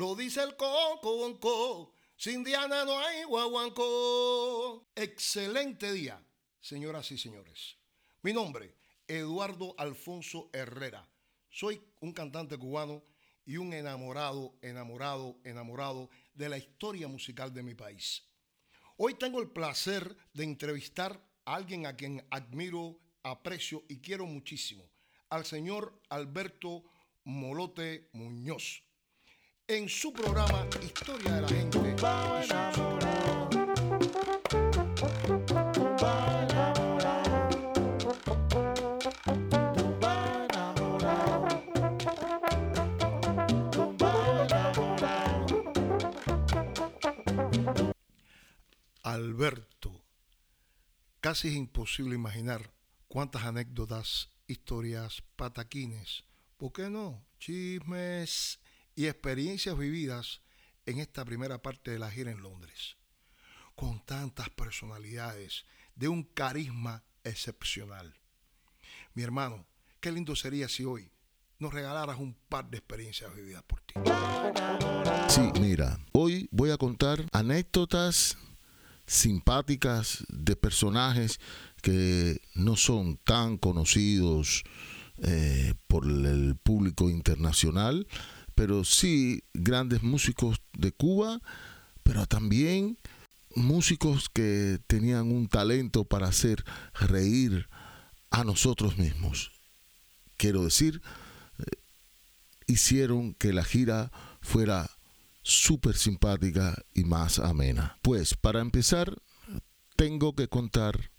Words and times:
Lo 0.00 0.14
dice 0.14 0.42
el 0.42 0.56
coco, 0.56 1.92
sin 2.16 2.42
Diana 2.42 2.86
no 2.86 2.98
hay 3.00 3.22
guaguancó. 3.24 4.88
Excelente 4.94 5.92
día, 5.92 6.24
señoras 6.58 7.10
y 7.12 7.18
señores. 7.18 7.76
Mi 8.22 8.32
nombre, 8.32 8.78
Eduardo 9.06 9.74
Alfonso 9.76 10.48
Herrera. 10.54 11.06
Soy 11.50 11.82
un 12.00 12.14
cantante 12.14 12.56
cubano 12.56 13.04
y 13.44 13.58
un 13.58 13.74
enamorado, 13.74 14.56
enamorado, 14.62 15.36
enamorado 15.44 16.08
de 16.32 16.48
la 16.48 16.56
historia 16.56 17.06
musical 17.06 17.52
de 17.52 17.62
mi 17.62 17.74
país. 17.74 18.24
Hoy 18.96 19.16
tengo 19.18 19.38
el 19.42 19.50
placer 19.50 20.16
de 20.32 20.44
entrevistar 20.44 21.22
a 21.44 21.56
alguien 21.56 21.84
a 21.84 21.94
quien 21.94 22.26
admiro, 22.30 22.98
aprecio 23.22 23.84
y 23.86 24.00
quiero 24.00 24.24
muchísimo, 24.24 24.90
al 25.28 25.44
señor 25.44 26.00
Alberto 26.08 26.84
Molote 27.24 28.08
Muñoz 28.14 28.82
en 29.70 29.88
su 29.88 30.12
programa 30.12 30.66
Historia 30.82 31.34
de 31.34 31.42
la 31.42 31.48
Gente. 31.48 31.78
Alberto, 49.04 50.04
casi 51.20 51.48
es 51.48 51.54
imposible 51.54 52.16
imaginar 52.16 52.72
cuántas 53.06 53.44
anécdotas, 53.44 54.30
historias, 54.48 55.22
pataquines, 55.36 56.24
¿por 56.56 56.72
qué 56.72 56.90
no? 56.90 57.24
Chismes 57.38 58.58
y 58.94 59.06
experiencias 59.06 59.76
vividas 59.76 60.42
en 60.86 60.98
esta 60.98 61.24
primera 61.24 61.62
parte 61.62 61.90
de 61.90 61.98
la 61.98 62.10
gira 62.10 62.30
en 62.30 62.42
Londres, 62.42 62.96
con 63.74 64.04
tantas 64.04 64.50
personalidades 64.50 65.64
de 65.94 66.08
un 66.08 66.22
carisma 66.24 67.04
excepcional. 67.24 68.14
Mi 69.14 69.22
hermano, 69.22 69.66
qué 70.00 70.12
lindo 70.12 70.34
sería 70.36 70.68
si 70.68 70.84
hoy 70.84 71.10
nos 71.58 71.74
regalaras 71.74 72.18
un 72.18 72.34
par 72.48 72.68
de 72.70 72.78
experiencias 72.78 73.34
vividas 73.34 73.62
por 73.64 73.80
ti. 73.82 73.94
Sí, 75.28 75.52
mira, 75.60 76.00
hoy 76.12 76.48
voy 76.50 76.70
a 76.70 76.78
contar 76.78 77.26
anécdotas 77.32 78.38
simpáticas 79.06 80.24
de 80.28 80.56
personajes 80.56 81.40
que 81.82 82.40
no 82.54 82.76
son 82.76 83.16
tan 83.18 83.58
conocidos 83.58 84.62
eh, 85.18 85.74
por 85.86 86.06
el 86.06 86.56
público 86.56 87.10
internacional, 87.10 88.06
pero 88.60 88.84
sí 88.84 89.42
grandes 89.54 90.02
músicos 90.02 90.60
de 90.74 90.92
Cuba, 90.92 91.40
pero 92.02 92.26
también 92.26 92.98
músicos 93.54 94.28
que 94.28 94.78
tenían 94.86 95.32
un 95.32 95.48
talento 95.48 96.04
para 96.04 96.28
hacer 96.28 96.62
reír 96.92 97.70
a 98.28 98.44
nosotros 98.44 98.98
mismos. 98.98 99.50
Quiero 100.36 100.62
decir, 100.62 101.00
eh, 101.58 101.62
hicieron 102.66 103.32
que 103.32 103.54
la 103.54 103.64
gira 103.64 104.12
fuera 104.42 104.90
súper 105.40 105.96
simpática 105.96 106.76
y 106.92 107.04
más 107.04 107.38
amena. 107.38 107.96
Pues 108.02 108.34
para 108.34 108.60
empezar, 108.60 109.22
tengo 109.96 110.34
que 110.34 110.48
contar 110.48 111.10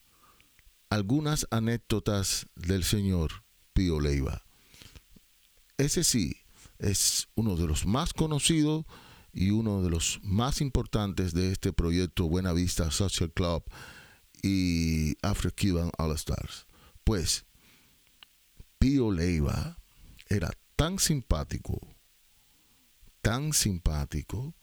algunas 0.91 1.47
anécdotas 1.49 2.45
del 2.53 2.83
señor 2.83 3.43
Pío 3.73 3.99
Leiva. 3.99 4.45
Ese 5.79 6.03
sí, 6.03 6.40
es 6.81 7.29
uno 7.35 7.55
de 7.55 7.67
los 7.67 7.85
más 7.85 8.11
conocidos 8.13 8.85
y 9.31 9.51
uno 9.51 9.81
de 9.83 9.89
los 9.89 10.19
más 10.23 10.61
importantes 10.61 11.33
de 11.33 11.51
este 11.51 11.71
proyecto 11.71 12.27
Buena 12.27 12.53
Vista 12.53 12.91
Social 12.91 13.31
Club 13.31 13.63
y 14.41 15.15
Afro-Cuban 15.21 15.91
All 15.97 16.11
Stars. 16.15 16.65
Pues 17.03 17.45
Pío 18.79 19.11
Leiva 19.11 19.77
era 20.27 20.51
tan 20.75 20.97
simpático, 20.97 21.79
tan 23.21 23.53
simpático, 23.53 24.55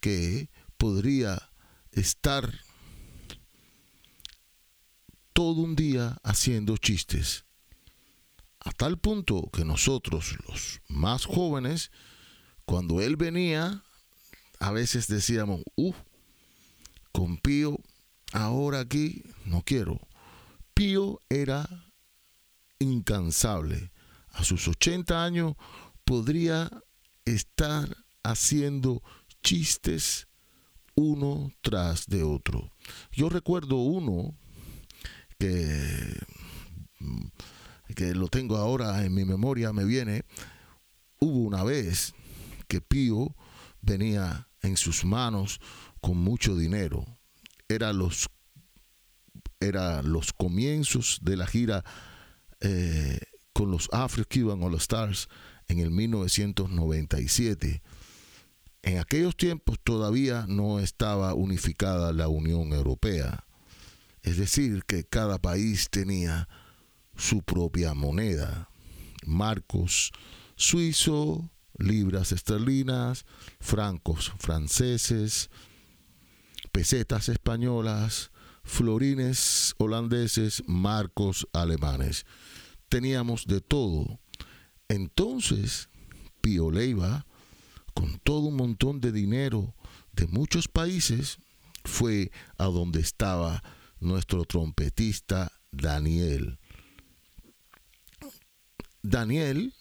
que 0.00 0.48
podría 0.78 1.50
estar 1.90 2.60
todo 5.32 5.62
un 5.62 5.74
día 5.74 6.18
haciendo 6.22 6.76
chistes 6.76 7.45
a 8.66 8.72
tal 8.72 8.98
punto 8.98 9.48
que 9.52 9.64
nosotros, 9.64 10.36
los 10.48 10.80
más 10.88 11.24
jóvenes, 11.24 11.92
cuando 12.64 13.00
él 13.00 13.14
venía, 13.14 13.84
a 14.58 14.72
veces 14.72 15.06
decíamos, 15.06 15.62
uff, 15.76 15.94
con 17.12 17.38
Pío, 17.38 17.78
ahora 18.32 18.80
aquí 18.80 19.22
no 19.44 19.62
quiero. 19.62 20.00
Pío 20.74 21.22
era 21.28 21.68
incansable. 22.80 23.92
A 24.30 24.42
sus 24.42 24.66
80 24.66 25.24
años 25.24 25.54
podría 26.04 26.68
estar 27.24 27.96
haciendo 28.24 29.00
chistes 29.44 30.26
uno 30.96 31.52
tras 31.60 32.08
de 32.08 32.24
otro. 32.24 32.72
Yo 33.12 33.28
recuerdo 33.28 33.76
uno 33.76 34.36
que, 35.38 36.18
que 37.94 38.14
lo 38.14 38.28
tengo 38.28 38.56
ahora 38.56 39.04
en 39.04 39.14
mi 39.14 39.24
memoria, 39.24 39.72
me 39.72 39.84
viene, 39.84 40.24
hubo 41.18 41.40
una 41.40 41.64
vez 41.64 42.14
que 42.68 42.80
Pío 42.80 43.34
venía 43.80 44.48
en 44.62 44.76
sus 44.76 45.04
manos 45.04 45.60
con 46.00 46.16
mucho 46.18 46.56
dinero. 46.56 47.04
Era 47.68 47.92
los, 47.92 48.28
era 49.60 50.02
los 50.02 50.32
comienzos 50.32 51.20
de 51.22 51.36
la 51.36 51.46
gira 51.46 51.84
eh, 52.60 53.20
con 53.52 53.70
los 53.70 53.88
Afro-Cuban 53.92 54.62
All 54.62 54.74
Stars 54.74 55.28
en 55.68 55.78
el 55.78 55.90
1997. 55.90 57.82
En 58.82 58.98
aquellos 58.98 59.36
tiempos 59.36 59.78
todavía 59.82 60.46
no 60.48 60.78
estaba 60.78 61.34
unificada 61.34 62.12
la 62.12 62.28
Unión 62.28 62.72
Europea. 62.72 63.44
Es 64.22 64.36
decir, 64.36 64.84
que 64.84 65.04
cada 65.04 65.38
país 65.38 65.88
tenía 65.90 66.48
su 67.16 67.42
propia 67.42 67.94
moneda. 67.94 68.70
Marcos 69.24 70.12
suizo, 70.56 71.50
libras 71.78 72.32
esterlinas, 72.32 73.26
francos 73.60 74.32
franceses, 74.38 75.50
pesetas 76.72 77.28
españolas, 77.28 78.30
florines 78.62 79.74
holandeses, 79.78 80.62
marcos 80.66 81.46
alemanes. 81.52 82.26
Teníamos 82.88 83.46
de 83.46 83.60
todo. 83.60 84.20
Entonces, 84.88 85.88
Pío 86.40 86.70
Leiva, 86.70 87.26
con 87.94 88.18
todo 88.18 88.40
un 88.48 88.56
montón 88.56 89.00
de 89.00 89.12
dinero 89.12 89.74
de 90.12 90.26
muchos 90.26 90.68
países, 90.68 91.38
fue 91.84 92.30
a 92.58 92.64
donde 92.66 93.00
estaba 93.00 93.62
nuestro 94.00 94.44
trompetista 94.44 95.52
Daniel. 95.70 96.58
Daniel, 99.08 99.72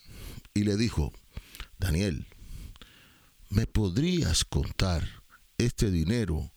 y 0.53 0.65
le 0.65 0.77
dijo, 0.77 1.11
Daniel, 1.79 2.27
¿me 3.49 3.65
podrías 3.65 4.45
contar 4.45 5.23
este 5.57 5.89
dinero 5.89 6.51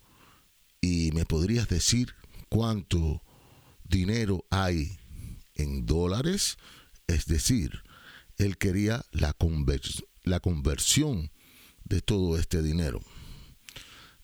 y 0.83 1.11
me 1.13 1.25
podrías 1.25 1.69
decir 1.69 2.15
cuánto 2.51 3.23
dinero 3.85 4.45
hay 4.51 4.99
en 5.55 5.87
dólares? 5.87 6.59
Es 7.07 7.25
decir, 7.25 7.83
él 8.37 8.59
quería 8.59 9.03
la, 9.13 9.35
la 10.25 10.41
conversión 10.41 11.33
de 11.85 12.03
todo 12.03 12.39
este 12.39 12.63
dinero. 12.63 13.01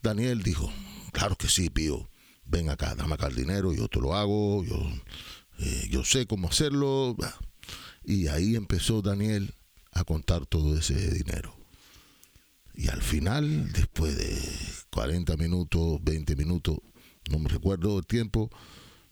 Daniel 0.02 0.42
dijo, 0.42 0.70
claro 1.12 1.36
que 1.36 1.48
sí, 1.48 1.70
Pío, 1.70 2.10
ven 2.44 2.68
acá, 2.68 2.94
dame 2.94 3.14
acá 3.14 3.28
el 3.28 3.36
dinero, 3.36 3.72
yo 3.72 3.88
te 3.88 4.00
lo 4.00 4.14
hago, 4.14 4.62
yo, 4.64 4.76
eh, 5.60 5.88
yo 5.90 6.04
sé 6.04 6.26
cómo 6.26 6.48
hacerlo. 6.48 7.16
Y 8.04 8.28
ahí 8.28 8.56
empezó 8.56 9.02
Daniel 9.02 9.54
a 9.92 10.04
contar 10.04 10.46
todo 10.46 10.76
ese 10.76 11.10
dinero. 11.12 11.56
Y 12.74 12.88
al 12.88 13.02
final, 13.02 13.72
después 13.72 14.16
de 14.16 14.36
40 14.90 15.36
minutos, 15.36 16.02
20 16.02 16.36
minutos, 16.36 16.78
no 17.30 17.38
me 17.38 17.48
recuerdo 17.48 17.98
el 17.98 18.06
tiempo, 18.06 18.50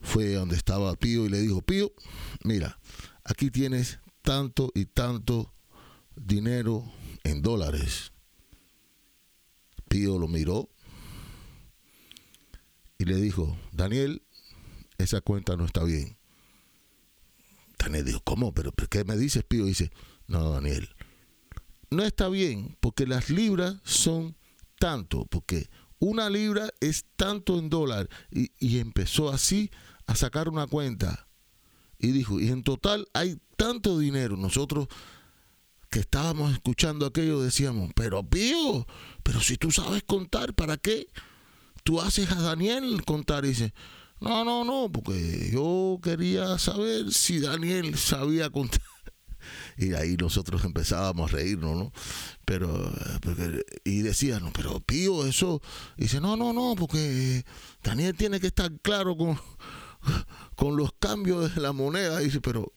fue 0.00 0.34
donde 0.34 0.56
estaba 0.56 0.94
Pío 0.96 1.24
y 1.26 1.28
le 1.28 1.40
dijo, 1.40 1.62
Pío, 1.62 1.92
mira, 2.42 2.78
aquí 3.24 3.50
tienes 3.50 4.00
tanto 4.22 4.72
y 4.74 4.86
tanto 4.86 5.54
dinero 6.16 6.84
en 7.22 7.40
dólares. 7.40 8.12
Pío 9.88 10.18
lo 10.18 10.26
miró 10.26 10.68
y 12.98 13.04
le 13.04 13.16
dijo, 13.16 13.56
Daniel, 13.72 14.22
esa 14.98 15.20
cuenta 15.20 15.56
no 15.56 15.66
está 15.66 15.84
bien. 15.84 16.16
Daniel 17.82 18.04
dijo, 18.04 18.20
¿cómo? 18.24 18.52
¿Pero, 18.54 18.72
qué 18.72 19.04
me 19.04 19.16
dices, 19.16 19.44
Pío? 19.44 19.66
dice, 19.66 19.90
no, 20.26 20.50
Daniel, 20.50 20.88
no 21.90 22.02
está 22.04 22.28
bien 22.28 22.76
porque 22.80 23.06
las 23.06 23.30
libras 23.30 23.76
son 23.84 24.36
tanto, 24.78 25.26
porque 25.26 25.68
una 25.98 26.30
libra 26.30 26.70
es 26.80 27.04
tanto 27.16 27.58
en 27.58 27.68
dólar. 27.70 28.08
Y, 28.30 28.50
y 28.58 28.78
empezó 28.78 29.30
así 29.30 29.70
a 30.06 30.14
sacar 30.14 30.48
una 30.48 30.66
cuenta. 30.66 31.28
Y 31.98 32.12
dijo, 32.12 32.40
y 32.40 32.48
en 32.48 32.62
total 32.62 33.06
hay 33.14 33.38
tanto 33.56 33.98
dinero. 33.98 34.36
Nosotros 34.36 34.88
que 35.92 36.00
estábamos 36.00 36.52
escuchando 36.52 37.04
aquello 37.04 37.42
decíamos, 37.42 37.90
pero 37.94 38.22
Pío, 38.22 38.86
pero 39.22 39.40
si 39.40 39.58
tú 39.58 39.70
sabes 39.70 40.02
contar, 40.02 40.54
¿para 40.54 40.78
qué? 40.78 41.06
Tú 41.84 42.00
haces 42.00 42.30
a 42.30 42.40
Daniel 42.40 43.04
contar 43.04 43.44
y 43.44 43.48
dice, 43.48 43.74
no, 44.22 44.44
no, 44.44 44.64
no, 44.64 44.90
porque 44.90 45.50
yo 45.52 45.98
quería 46.02 46.58
saber 46.58 47.12
si 47.12 47.40
Daniel 47.40 47.96
sabía 47.98 48.50
contar. 48.50 48.80
Y 49.76 49.94
ahí 49.94 50.16
nosotros 50.16 50.64
empezábamos 50.64 51.32
a 51.32 51.36
reírnos, 51.36 51.76
¿no? 51.76 51.92
Pero, 52.44 52.92
y 53.84 54.02
decían, 54.02 54.44
no, 54.44 54.52
pero 54.52 54.78
Pío, 54.80 55.26
eso. 55.26 55.60
dice, 55.96 56.20
no, 56.20 56.36
no, 56.36 56.52
no, 56.52 56.76
porque 56.78 57.44
Daniel 57.82 58.14
tiene 58.14 58.38
que 58.38 58.46
estar 58.48 58.70
claro 58.82 59.16
con, 59.16 59.40
con 60.54 60.76
los 60.76 60.92
cambios 61.00 61.54
de 61.54 61.60
la 61.60 61.72
moneda. 61.72 62.20
dice, 62.20 62.40
pero, 62.40 62.72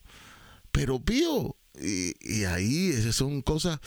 pero 0.72 1.00
Pío. 1.00 1.56
Y, 1.80 2.14
y 2.22 2.46
ahí 2.46 2.88
esas 2.88 3.16
son 3.16 3.42
cosas 3.42 3.80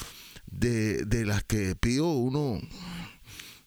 de, 0.46 1.04
de 1.04 1.24
las 1.24 1.42
que 1.44 1.74
Pío 1.74 2.06
uno 2.06 2.60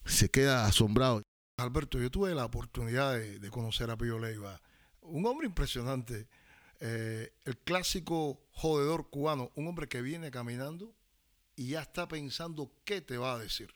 se 0.05 0.29
queda 0.29 0.65
asombrado. 0.65 1.23
Alberto, 1.61 1.99
yo 1.99 2.09
tuve 2.09 2.33
la 2.33 2.45
oportunidad 2.45 3.17
de, 3.17 3.49
conocer 3.51 3.91
a 3.91 3.97
Pío 3.97 4.17
Leiva, 4.17 4.59
un 5.01 5.25
hombre 5.27 5.45
impresionante, 5.45 6.27
eh, 6.79 7.33
el 7.45 7.57
clásico 7.59 8.41
jodedor 8.51 9.09
cubano, 9.09 9.51
un 9.55 9.67
hombre 9.67 9.87
que 9.87 10.01
viene 10.01 10.31
caminando 10.31 10.93
y 11.55 11.69
ya 11.69 11.81
está 11.81 12.07
pensando 12.07 12.71
qué 12.83 13.01
te 13.01 13.17
va 13.17 13.33
a 13.33 13.37
decir 13.37 13.71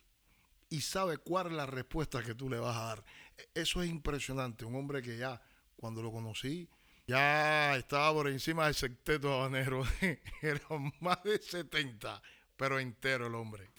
y 0.70 0.82
sabe 0.82 1.20
cuál 1.20 1.48
es 1.48 1.54
la 1.54 1.68
respuesta 1.68 2.24
que 2.24 2.34
tú 2.34 2.50
le 2.50 2.58
vas 2.58 2.76
a 2.76 2.86
dar. 2.86 3.06
Eso 3.54 3.84
es 3.84 3.89
impresionante, 3.89 4.65
un 4.65 4.75
hombre 4.75 5.04
que 5.04 5.18
ya 5.18 5.39
cuando 5.75 6.01
lo 6.01 6.12
conocí 6.12 6.68
ya 7.08 7.75
estaba 7.75 8.12
por 8.13 8.27
encima 8.27 8.65
del 8.65 8.74
secteto 8.74 9.32
habanero, 9.32 9.84
era 10.42 10.62
más 11.01 11.24
de 11.24 11.38
70, 11.38 12.20
pero 12.58 12.80
entero 12.80 13.27
el 13.27 13.36
hombre. 13.36 13.70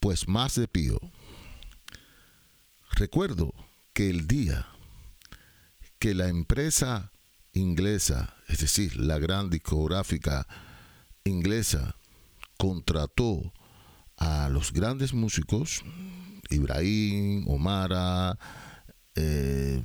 Pues 0.00 0.28
más 0.28 0.56
de 0.56 0.68
Pío 0.68 0.98
Recuerdo 3.02 3.52
que 3.94 4.10
el 4.10 4.28
día 4.28 4.68
que 5.98 6.14
la 6.14 6.28
empresa 6.28 7.10
inglesa, 7.52 8.36
es 8.46 8.60
decir, 8.60 8.96
la 8.96 9.18
gran 9.18 9.50
discográfica 9.50 10.46
inglesa, 11.24 11.96
contrató 12.56 13.52
a 14.18 14.48
los 14.50 14.72
grandes 14.72 15.14
músicos, 15.14 15.82
Ibrahim, 16.48 17.48
Omara, 17.48 18.38
eh, 19.16 19.82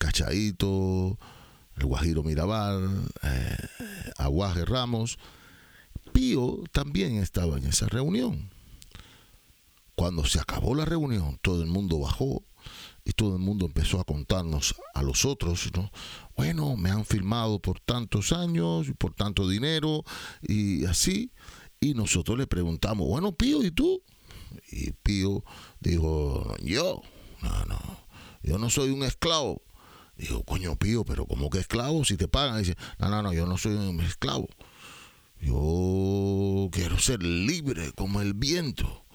Cachaito, 0.00 1.20
el 1.76 1.86
Guajiro 1.86 2.24
Mirabal, 2.24 3.06
eh, 3.22 3.56
Aguaje 4.16 4.64
Ramos, 4.64 5.20
Pío 6.12 6.64
también 6.72 7.14
estaba 7.14 7.58
en 7.58 7.66
esa 7.66 7.86
reunión. 7.86 8.50
Cuando 9.94 10.24
se 10.24 10.40
acabó 10.40 10.74
la 10.74 10.84
reunión, 10.84 11.38
todo 11.42 11.62
el 11.62 11.68
mundo 11.68 11.98
bajó 11.98 12.44
y 13.04 13.12
todo 13.12 13.36
el 13.36 13.42
mundo 13.42 13.66
empezó 13.66 14.00
a 14.00 14.04
contarnos 14.04 14.74
a 14.94 15.02
los 15.02 15.24
otros, 15.24 15.70
¿no? 15.74 15.90
Bueno, 16.36 16.76
me 16.76 16.90
han 16.90 17.04
firmado 17.04 17.58
por 17.58 17.80
tantos 17.80 18.32
años 18.32 18.88
y 18.88 18.92
por 18.92 19.14
tanto 19.14 19.48
dinero 19.48 20.04
y 20.42 20.84
así. 20.86 21.32
Y 21.80 21.94
nosotros 21.94 22.38
le 22.38 22.46
preguntamos, 22.46 23.08
bueno, 23.08 23.32
Pío, 23.32 23.62
¿y 23.64 23.70
tú? 23.70 24.02
Y 24.70 24.92
Pío 24.92 25.44
dijo, 25.80 26.54
yo, 26.62 27.02
no, 27.42 27.64
no, 27.64 27.80
yo 28.42 28.58
no 28.58 28.68
soy 28.68 28.90
un 28.90 29.02
esclavo. 29.02 29.62
Dijo, 30.16 30.44
coño, 30.44 30.76
Pío, 30.76 31.04
pero 31.04 31.24
¿cómo 31.26 31.48
que 31.48 31.58
esclavo 31.58 32.04
si 32.04 32.18
te 32.18 32.28
pagan? 32.28 32.58
dice, 32.58 32.76
no, 32.98 33.08
no, 33.08 33.22
no, 33.22 33.32
yo 33.32 33.46
no 33.46 33.56
soy 33.56 33.74
un 33.74 34.00
esclavo. 34.00 34.48
Yo 35.40 36.68
quiero 36.70 36.98
ser 36.98 37.22
libre 37.22 37.92
como 37.92 38.20
el 38.20 38.34
viento. 38.34 39.06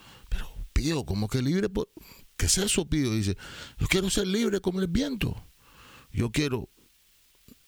Pío, 0.76 1.06
¿cómo 1.06 1.30
que 1.30 1.42
libre? 1.42 1.70
¿Qué 2.36 2.48
es 2.48 2.58
eso, 2.58 2.86
Pío? 2.90 3.14
Dice, 3.14 3.38
yo 3.80 3.88
quiero 3.88 4.10
ser 4.10 4.28
libre 4.28 4.60
como 4.60 4.82
el 4.82 4.88
viento. 4.88 5.34
Yo 6.12 6.34
quiero 6.34 6.70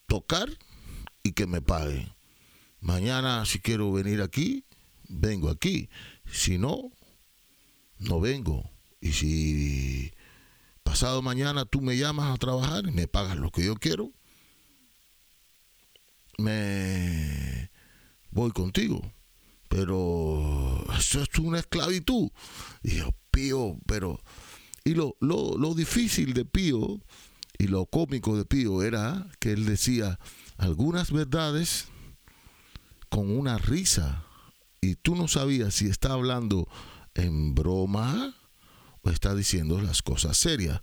tocar 0.08 0.50
y 1.24 1.32
que 1.32 1.48
me 1.48 1.62
paguen. 1.62 2.12
Mañana 2.82 3.46
si 3.46 3.60
quiero 3.60 3.94
venir 3.94 4.22
aquí, 4.22 4.66
vengo 5.08 5.50
aquí. 5.50 5.90
Si 6.30 6.58
no, 6.58 6.92
no 7.98 8.20
vengo. 8.20 8.70
Y 9.00 9.14
si 9.14 10.12
pasado 10.84 11.22
mañana 11.22 11.64
tú 11.64 11.80
me 11.80 11.98
llamas 11.98 12.36
a 12.36 12.38
trabajar 12.38 12.88
y 12.88 12.92
me 12.92 13.08
pagas 13.08 13.38
lo 13.38 13.52
que 13.52 13.64
yo 13.64 13.76
quiero, 13.76 14.12
me 16.38 17.72
voy 18.32 18.52
contigo. 18.52 19.02
Pero 19.70 20.86
eso 20.98 21.22
es 21.22 21.40
una 21.40 21.60
esclavitud. 21.60 22.30
Y 22.84 22.98
yo, 22.98 23.10
Pío, 23.32 23.78
pero... 23.86 24.22
Y 24.84 24.94
lo, 24.94 25.18
lo, 25.20 25.58
lo 25.58 25.74
difícil 25.74 26.34
de 26.34 26.46
Pío 26.46 27.02
y 27.58 27.68
lo 27.68 27.86
cómico 27.88 28.38
de 28.38 28.46
Pío 28.46 28.84
era 28.84 29.28
que 29.40 29.52
él 29.52 29.66
decía 29.66 30.18
algunas 30.58 31.12
verdades 31.12 31.88
con 33.10 33.30
una 33.30 33.58
risa 33.58 34.24
y 34.80 34.96
tú 34.96 35.16
no 35.16 35.28
sabías 35.28 35.74
si 35.74 35.88
está 35.88 36.14
hablando 36.14 36.70
en 37.16 37.56
broma 37.56 38.36
o 39.02 39.10
está 39.10 39.36
diciendo 39.36 39.82
las 39.82 40.02
cosas 40.02 40.38
serias. 40.38 40.82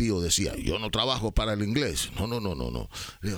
Pío 0.00 0.18
decía, 0.22 0.56
yo 0.56 0.78
no 0.78 0.90
trabajo 0.90 1.30
para 1.32 1.52
el 1.52 1.62
inglés. 1.62 2.10
No, 2.18 2.26
no, 2.26 2.40
no, 2.40 2.54
no, 2.54 2.70
no. 2.70 2.88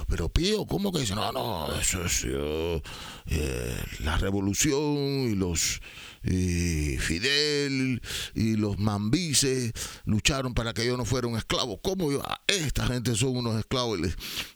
pero 0.06 0.28
Pío, 0.28 0.64
¿cómo 0.64 0.92
que 0.92 1.00
dice? 1.00 1.16
No, 1.16 1.32
no, 1.32 1.74
eso 1.74 2.04
es 2.04 2.24
eh, 2.24 3.82
la 4.04 4.16
revolución 4.16 5.28
y 5.28 5.34
los 5.34 5.80
Fidel 6.22 8.00
y 8.36 8.54
los 8.54 8.78
mambises 8.78 9.72
lucharon 10.04 10.54
para 10.54 10.72
que 10.72 10.86
yo 10.86 10.96
no 10.96 11.04
fuera 11.04 11.26
un 11.26 11.36
esclavo. 11.36 11.80
¿Cómo 11.82 12.12
yo? 12.12 12.22
Ah, 12.24 12.40
esta 12.46 12.86
gente 12.86 13.16
son 13.16 13.38
unos 13.38 13.58
esclavos. 13.58 13.98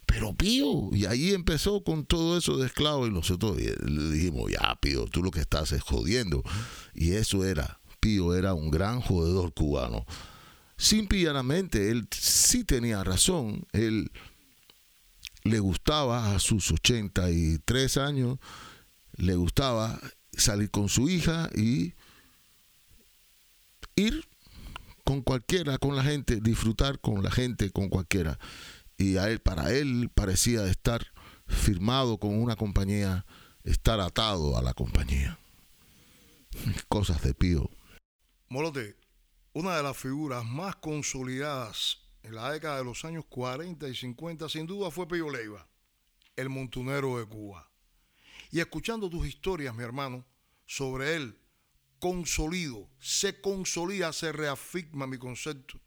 Pero 0.05 0.33
Pío, 0.33 0.87
y 0.93 1.07
ahí 1.07 1.33
empezó 1.33 1.83
con 1.83 2.05
todo 2.05 2.37
eso 2.37 2.55
de 2.55 2.67
esclavos 2.67 3.09
y 3.09 3.11
nosotros 3.11 3.57
le 3.57 4.09
dijimos, 4.11 4.49
ya 4.49 4.77
Pío, 4.79 5.07
tú 5.07 5.21
lo 5.21 5.31
que 5.31 5.41
estás 5.41 5.73
es 5.73 5.81
jodiendo. 5.81 6.41
Y 6.93 7.15
eso 7.15 7.43
era, 7.43 7.81
Pío 7.99 8.33
era 8.33 8.53
un 8.53 8.71
gran 8.71 9.01
jodedor 9.01 9.53
cubano. 9.53 10.05
Simple 10.77 11.25
él 11.25 12.07
sí 12.11 12.63
tenía 12.63 13.03
razón. 13.03 13.65
Él 13.73 14.11
le 15.43 15.59
gustaba 15.59 16.35
a 16.35 16.39
sus 16.39 16.71
83 16.71 17.97
años, 17.97 18.37
le 19.15 19.35
gustaba 19.35 19.99
salir 20.33 20.69
con 20.69 20.87
su 20.87 21.09
hija 21.09 21.49
y 21.55 21.93
ir 23.95 24.27
con 25.03 25.21
cualquiera, 25.21 25.77
con 25.77 25.95
la 25.95 26.03
gente, 26.03 26.39
disfrutar 26.41 26.99
con 26.99 27.23
la 27.23 27.31
gente, 27.31 27.71
con 27.71 27.89
cualquiera. 27.89 28.37
Y 28.97 29.17
a 29.17 29.29
él, 29.29 29.39
para 29.39 29.71
él 29.71 30.09
parecía 30.13 30.65
estar 30.67 31.07
firmado 31.47 32.17
con 32.17 32.37
una 32.39 32.55
compañía, 32.55 33.25
estar 33.63 33.99
atado 33.99 34.57
a 34.57 34.61
la 34.61 34.73
compañía. 34.73 35.39
Cosas 36.87 37.23
de 37.23 37.33
pío. 37.33 37.69
Molote, 38.49 38.95
una 39.57 39.75
de 39.75 39.81
las 39.81 39.97
figuras 39.97 40.45
más 40.45 40.75
consolidadas 40.75 41.97
en 42.21 42.35
la 42.35 42.51
década 42.51 42.77
de 42.77 42.83
los 42.83 43.03
años 43.05 43.25
40 43.27 43.89
y 43.89 43.95
50 43.95 44.49
sin 44.49 44.67
duda 44.67 44.91
fue 44.91 45.07
Pío 45.07 45.31
Leiva, 45.31 45.67
el 46.35 46.47
montunero 46.47 47.17
de 47.17 47.25
Cuba. 47.25 47.67
Y 48.51 48.59
escuchando 48.59 49.09
tus 49.09 49.25
historias, 49.25 49.73
mi 49.73 49.83
hermano, 49.83 50.23
sobre 50.67 51.15
él, 51.15 51.39
consolido, 51.97 52.87
se 52.99 53.41
consolida, 53.41 54.13
se 54.13 54.31
reafirma 54.31 55.07
mi 55.07 55.17
concepto, 55.17 55.79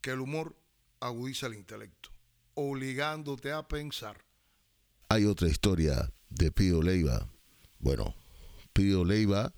que 0.00 0.10
el 0.10 0.20
humor 0.20 0.56
agudiza 1.00 1.48
el 1.48 1.54
intelecto, 1.54 2.10
obligándote 2.54 3.50
a 3.50 3.66
pensar. 3.66 4.24
Hay 5.08 5.24
otra 5.24 5.48
historia 5.48 6.12
de 6.30 6.52
Pío 6.52 6.80
Leiva. 6.80 7.28
Bueno, 7.80 8.14
Pío 8.72 9.04
Leiva, 9.04 9.52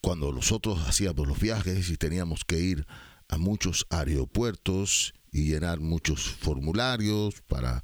cuando 0.00 0.32
nosotros 0.32 0.86
hacíamos 0.86 1.26
los 1.26 1.38
viajes 1.38 1.90
y 1.90 1.96
teníamos 1.96 2.44
que 2.44 2.58
ir 2.58 2.86
a 3.28 3.38
muchos 3.38 3.86
aeropuertos 3.90 5.14
y 5.30 5.44
llenar 5.44 5.80
muchos 5.80 6.22
formularios 6.22 7.42
para, 7.48 7.82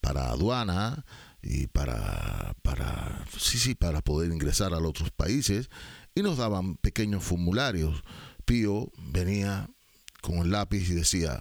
para 0.00 0.30
aduana, 0.30 1.04
y 1.48 1.68
para, 1.68 2.56
para, 2.62 3.24
sí, 3.38 3.58
sí, 3.58 3.74
para 3.76 4.02
poder 4.02 4.32
ingresar 4.32 4.74
a 4.74 4.80
los 4.80 4.90
otros 4.90 5.12
países 5.12 5.70
y 6.14 6.22
nos 6.22 6.38
daban 6.38 6.76
pequeños 6.76 7.22
formularios. 7.22 8.02
Pío 8.44 8.90
venía 8.98 9.70
con 10.22 10.38
el 10.38 10.50
lápiz 10.50 10.90
y 10.90 10.94
decía, 10.94 11.40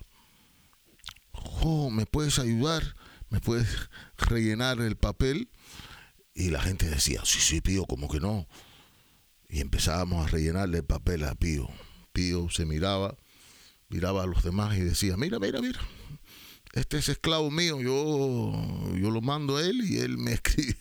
oh, 1.31 1.89
¿me 1.89 2.05
puedes 2.05 2.37
ayudar? 2.37 2.95
¿Me 3.29 3.39
puedes 3.39 3.67
rellenar 4.17 4.79
el 4.79 4.95
papel? 4.95 5.49
Y 6.35 6.51
la 6.51 6.61
gente 6.61 6.87
decía, 6.87 7.21
sí, 7.23 7.39
sí, 7.39 7.61
Pío, 7.61 7.85
como 7.85 8.07
que 8.07 8.19
no. 8.19 8.47
Y 9.49 9.61
empezábamos 9.61 10.25
a 10.25 10.29
rellenarle 10.29 10.79
el 10.79 10.85
papel 10.85 11.23
a 11.23 11.35
Pío. 11.35 11.69
Pío 12.13 12.49
se 12.49 12.65
miraba, 12.65 13.15
miraba 13.89 14.23
a 14.23 14.25
los 14.25 14.43
demás 14.43 14.77
y 14.77 14.81
decía, 14.81 15.17
mira, 15.17 15.39
mira, 15.39 15.61
mira, 15.61 15.79
este 16.75 16.97
es 16.97 17.07
esclavo 17.07 17.49
mío, 17.49 17.79
yo, 17.79 18.51
yo 18.95 19.09
lo 19.09 19.21
mando 19.21 19.57
a 19.57 19.61
él 19.61 19.81
y 19.89 19.99
él 19.99 20.17
me 20.17 20.33
escribe. 20.33 20.77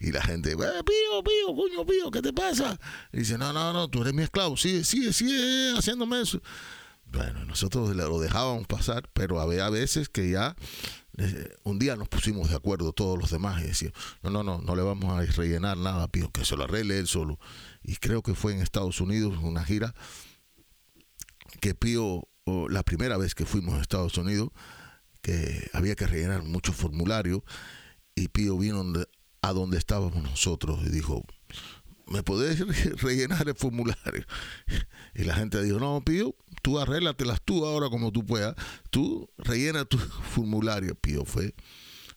Y 0.00 0.12
la 0.12 0.22
gente, 0.22 0.52
eh, 0.52 0.56
pío, 0.56 1.22
pío, 1.22 1.54
coño, 1.54 1.86
pío, 1.86 2.10
¿qué 2.10 2.22
te 2.22 2.32
pasa? 2.32 2.78
Y 3.12 3.18
dice, 3.18 3.38
no, 3.38 3.52
no, 3.52 3.72
no, 3.72 3.88
tú 3.88 4.02
eres 4.02 4.14
mi 4.14 4.22
esclavo, 4.22 4.56
sigue, 4.56 4.84
sigue, 4.84 5.12
sigue 5.12 5.74
haciéndome 5.76 6.20
eso. 6.20 6.40
Bueno, 7.06 7.44
nosotros 7.44 7.94
lo 7.94 8.20
dejábamos 8.20 8.66
pasar, 8.66 9.08
pero 9.12 9.40
había 9.40 9.68
veces 9.70 10.08
que 10.08 10.30
ya 10.30 10.56
eh, 11.16 11.54
un 11.62 11.78
día 11.78 11.94
nos 11.94 12.08
pusimos 12.08 12.48
de 12.48 12.56
acuerdo 12.56 12.92
todos 12.92 13.18
los 13.18 13.30
demás 13.30 13.62
y 13.62 13.68
decíamos, 13.68 13.98
no, 14.22 14.30
no, 14.30 14.42
no, 14.42 14.60
no 14.60 14.74
le 14.74 14.82
vamos 14.82 15.12
a 15.12 15.24
rellenar 15.24 15.76
nada, 15.76 16.08
Pío, 16.08 16.30
que 16.30 16.44
se 16.44 16.56
lo 16.56 16.64
arregle 16.64 16.98
él 16.98 17.06
solo. 17.06 17.38
Y 17.84 17.96
creo 17.96 18.22
que 18.22 18.34
fue 18.34 18.52
en 18.52 18.60
Estados 18.60 19.00
Unidos 19.00 19.38
una 19.42 19.64
gira 19.64 19.94
que 21.60 21.74
Pío, 21.74 22.26
la 22.46 22.82
primera 22.82 23.16
vez 23.16 23.34
que 23.34 23.46
fuimos 23.46 23.74
a 23.74 23.82
Estados 23.82 24.16
Unidos, 24.18 24.48
que 25.22 25.70
había 25.72 25.94
que 25.94 26.06
rellenar 26.06 26.42
muchos 26.42 26.74
formularios 26.74 27.42
y 28.14 28.28
Pío 28.28 28.58
vino 28.58 28.84
a 29.42 29.52
donde 29.52 29.78
estábamos 29.78 30.22
nosotros 30.22 30.80
y 30.86 30.90
dijo, 30.90 31.24
¿me 32.06 32.22
podés 32.22 32.60
rellenar 33.00 33.48
el 33.48 33.54
formulario? 33.54 34.24
Y 35.16 35.22
la 35.22 35.36
gente 35.36 35.62
dijo, 35.62 35.78
no, 35.78 36.02
Pío, 36.04 36.34
tú 36.60 36.80
arréglatelas 36.80 37.40
tú 37.44 37.64
ahora 37.64 37.88
como 37.88 38.10
tú 38.10 38.26
puedas, 38.26 38.56
tú 38.90 39.30
rellena 39.38 39.84
tu 39.84 39.96
formulario. 40.34 40.96
Pío 40.96 41.24
fue, 41.24 41.54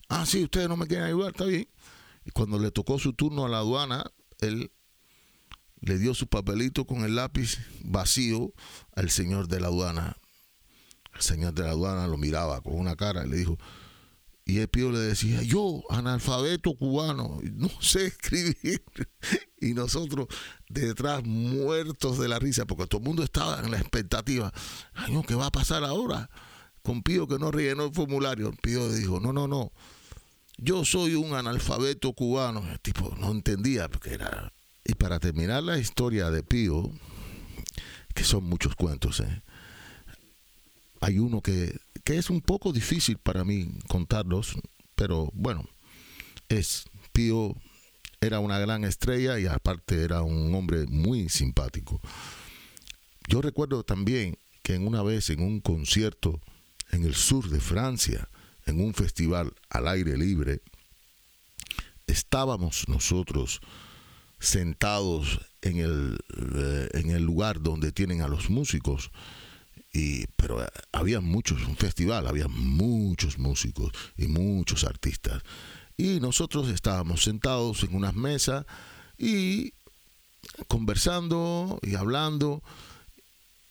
ah, 0.09 0.25
sí, 0.25 0.43
ustedes 0.43 0.67
no 0.67 0.77
me 0.77 0.87
quieren 0.87 1.05
ayudar, 1.05 1.31
está 1.31 1.45
bien. 1.45 1.69
Y 2.25 2.31
cuando 2.31 2.57
le 2.57 2.71
tocó 2.71 2.97
su 2.97 3.13
turno 3.13 3.45
a 3.45 3.49
la 3.49 3.59
aduana, 3.59 4.11
él 4.39 4.71
le 5.81 5.97
dio 5.97 6.13
su 6.13 6.27
papelito 6.27 6.85
con 6.85 7.03
el 7.03 7.15
lápiz 7.15 7.57
vacío 7.83 8.53
al 8.95 9.09
señor 9.09 9.47
de 9.47 9.59
la 9.59 9.67
aduana 9.67 10.17
el 11.17 11.23
señor 11.23 11.53
de 11.53 11.63
la 11.63 11.71
aduana 11.71 12.07
lo 12.07 12.17
miraba 12.17 12.61
con 12.61 12.75
una 12.75 12.95
cara 12.95 13.25
y 13.25 13.29
le 13.29 13.37
dijo, 13.37 13.57
y 14.45 14.59
el 14.59 14.67
pío 14.67 14.91
le 14.91 14.99
decía, 14.99 15.41
yo, 15.41 15.83
analfabeto 15.89 16.75
cubano, 16.75 17.39
no 17.55 17.69
sé 17.81 18.07
escribir. 18.07 18.83
Y 19.59 19.73
nosotros 19.73 20.27
detrás 20.69 21.23
muertos 21.25 22.19
de 22.19 22.27
la 22.27 22.37
risa, 22.37 22.67
porque 22.67 22.85
todo 22.85 23.01
el 23.01 23.07
mundo 23.07 23.23
estaba 23.23 23.59
en 23.59 23.71
la 23.71 23.79
expectativa. 23.79 24.53
Ay, 24.93 25.19
¿qué 25.27 25.33
va 25.33 25.47
a 25.47 25.51
pasar 25.51 25.83
ahora? 25.83 26.29
Con 26.83 27.01
Pío 27.01 27.27
que 27.27 27.39
no 27.39 27.49
rellenó 27.49 27.85
el 27.85 27.91
formulario. 27.91 28.53
Pío 28.61 28.87
dijo, 28.93 29.19
no, 29.19 29.33
no, 29.33 29.47
no. 29.47 29.71
Yo 30.57 30.85
soy 30.85 31.15
un 31.15 31.33
analfabeto 31.33 32.13
cubano. 32.13 32.63
El 32.71 32.79
tipo 32.79 33.15
no 33.19 33.31
entendía 33.31 33.89
porque 33.89 34.13
era... 34.13 34.53
Y 34.87 34.95
para 34.95 35.19
terminar 35.19 35.63
la 35.63 35.77
historia 35.77 36.31
de 36.31 36.43
Pío, 36.43 36.89
que 38.15 38.23
son 38.23 38.45
muchos 38.45 38.73
cuentos, 38.73 39.19
¿eh? 39.19 39.43
hay 41.01 41.19
uno 41.19 41.41
que, 41.41 41.77
es 42.05 42.29
un 42.29 42.39
poco 42.39 42.71
difícil 42.71 43.17
para 43.17 43.43
mí 43.43 43.69
contarlos, 43.89 44.55
pero 44.95 45.29
bueno, 45.33 45.65
es 46.47 46.85
Pío 47.11 47.53
era 48.21 48.39
una 48.39 48.59
gran 48.59 48.85
estrella 48.85 49.37
y 49.39 49.45
aparte 49.45 50.03
era 50.03 50.21
un 50.21 50.55
hombre 50.55 50.87
muy 50.87 51.27
simpático. 51.27 51.99
Yo 53.27 53.41
recuerdo 53.41 53.83
también 53.83 54.37
que 54.63 54.75
en 54.75 54.87
una 54.87 55.03
vez 55.03 55.29
en 55.29 55.41
un 55.41 55.59
concierto 55.59 56.39
en 56.91 57.03
el 57.03 57.13
sur 57.13 57.49
de 57.49 57.59
Francia, 57.59 58.29
en 58.65 58.79
un 58.79 58.93
festival 58.93 59.53
al 59.69 59.89
aire 59.89 60.17
libre, 60.17 60.61
estábamos 62.07 62.87
nosotros 62.87 63.59
sentados 64.39 65.39
en 65.61 65.77
el, 65.77 66.17
eh, 66.55 66.89
en 66.93 67.11
el 67.11 67.23
lugar 67.23 67.61
donde 67.61 67.91
tienen 67.91 68.21
a 68.21 68.27
los 68.27 68.49
músicos 68.49 69.11
pero 70.35 70.63
eh, 70.63 70.67
había 70.91 71.21
muchos, 71.21 71.65
un 71.67 71.75
festival, 71.75 72.27
había 72.27 72.47
muchos 72.47 73.37
músicos 73.37 73.91
y 74.17 74.27
muchos 74.27 74.83
artistas. 74.83 75.43
Y 75.97 76.19
nosotros 76.19 76.69
estábamos 76.69 77.23
sentados 77.23 77.83
en 77.83 77.95
unas 77.95 78.13
mesas 78.13 78.65
y 79.17 79.73
conversando 80.67 81.79
y 81.81 81.95
hablando 81.95 82.61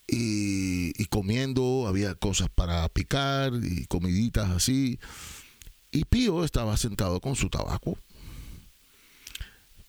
y, 0.09 1.01
y, 1.01 1.07
comiendo, 1.07 1.87
había 1.87 2.15
cosas 2.15 2.49
para 2.49 2.89
picar 2.89 3.53
y 3.63 3.87
comiditas 3.87 4.51
así. 4.51 4.99
Y 5.91 6.05
Pío 6.05 6.45
estaba 6.45 6.77
sentado 6.77 7.21
con 7.21 7.37
su 7.37 7.49
tabaco. 7.49 7.99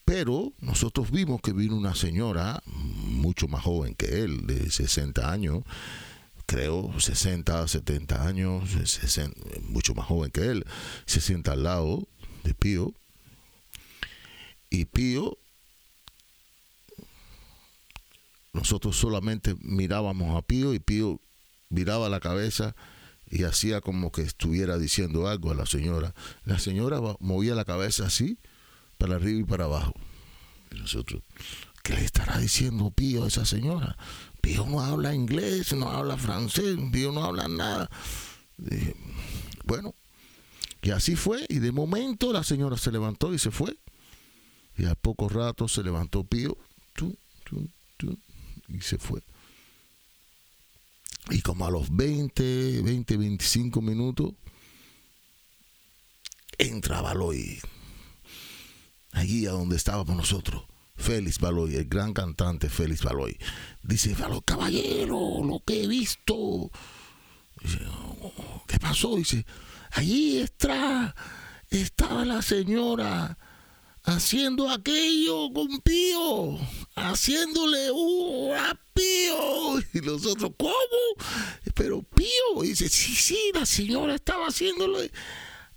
Pero 0.08 0.54
nosotros 0.62 1.12
vimos 1.12 1.42
que 1.42 1.52
vino 1.52 1.76
una 1.76 1.94
señora 1.94 2.64
mucho 2.66 3.50
más 3.50 3.62
joven 3.62 3.94
que 3.94 4.24
él, 4.24 4.48
de 4.48 4.72
60 4.72 5.30
años, 5.30 5.66
creo 6.46 6.98
60, 6.98 7.68
70 7.68 8.26
años, 8.26 8.64
mucho 9.64 9.94
más 9.96 10.06
joven 10.06 10.32
que 10.32 10.46
él, 10.46 10.66
se 11.06 11.20
sienta 11.20 11.52
al 11.52 11.64
lado 11.64 12.08
de 12.46 12.54
Pío. 12.54 12.94
Y 14.70 14.86
Pío, 14.86 15.38
nosotros 18.54 18.96
solamente 18.96 19.58
mirábamos 19.60 20.38
a 20.38 20.42
Pío 20.42 20.74
y 20.74 20.80
Pío 20.80 21.20
miraba 21.68 22.08
la 22.08 22.22
cabeza 22.22 22.78
y 23.30 23.44
hacía 23.44 23.82
como 23.82 24.14
que 24.14 24.22
estuviera 24.22 24.78
diciendo 24.78 25.28
algo 25.28 25.52
a 25.52 25.56
la 25.56 25.66
señora. 25.66 26.16
La 26.46 26.60
señora 26.60 27.02
movía 27.20 27.56
la 27.56 27.66
cabeza 27.66 28.06
así 28.06 28.40
para 28.98 29.16
arriba 29.16 29.40
y 29.40 29.44
para 29.44 29.66
abajo. 29.66 29.94
Y 30.72 30.80
nosotros, 30.80 31.22
¿qué 31.84 31.94
le 31.94 32.04
estará 32.04 32.38
diciendo 32.38 32.92
Pío 32.92 33.24
a 33.24 33.28
esa 33.28 33.46
señora? 33.46 33.98
Pío 34.42 34.66
no 34.66 34.82
habla 34.82 35.14
inglés, 35.14 35.74
no 35.74 35.90
habla 35.90 36.18
francés, 36.18 36.78
Pío 36.92 37.12
no 37.12 37.24
habla 37.24 37.48
nada. 37.48 37.90
bueno, 39.66 39.94
y 40.82 40.92
así 40.92 41.16
fue, 41.16 41.46
y 41.50 41.60
de 41.60 41.72
momento 41.72 42.32
la 42.32 42.44
señora 42.44 42.78
se 42.78 42.92
levantó 42.92 43.34
y 43.34 43.40
se 43.40 43.52
fue. 43.52 43.78
Y 44.78 44.86
a 44.86 44.96
poco 44.96 45.28
rato 45.28 45.68
se 45.68 45.84
levantó 45.84 46.24
Pío 46.24 46.58
y 48.70 48.82
se 48.82 48.98
fue. 48.98 49.24
Y 51.30 51.42
como 51.42 51.66
a 51.66 51.72
los 51.72 51.94
20, 51.96 52.82
20, 52.84 53.18
25 53.18 53.82
minutos, 53.82 54.34
entra 56.58 57.02
Baloy 57.02 57.60
allí 59.18 59.46
a 59.46 59.52
donde 59.52 59.76
estábamos 59.76 60.16
nosotros. 60.16 60.64
Félix 60.96 61.40
Baloy, 61.40 61.76
el 61.76 61.86
gran 61.86 62.14
cantante 62.14 62.70
Félix 62.70 63.04
Baloy. 63.04 63.38
Dice, 63.84 64.16
Baloy, 64.16 64.42
caballero, 64.46 65.44
lo 65.44 65.62
que 65.66 65.84
he 65.84 65.88
visto. 65.88 66.72
¿Qué 68.68 68.80
pasó? 68.80 69.16
Dice, 69.16 69.46
allí 69.92 70.40
está, 70.40 71.16
estaba 71.70 72.26
la 72.26 72.42
señora 72.42 73.38
haciendo 74.04 74.70
aquello 74.70 75.52
con 75.54 75.82
Pío, 75.82 76.58
haciéndole 76.96 77.92
un 77.92 78.56
a 78.56 78.80
Pío. 78.94 79.80
Y 79.94 80.02
nosotros, 80.02 80.52
¿cómo? 80.58 80.72
Pero 81.76 82.02
Pío, 82.04 82.62
dice, 82.62 82.90
sí, 82.90 83.14
sí, 83.14 83.52
la 83.54 83.66
señora 83.66 84.16
estaba 84.16 84.48
haciéndole 84.48 85.12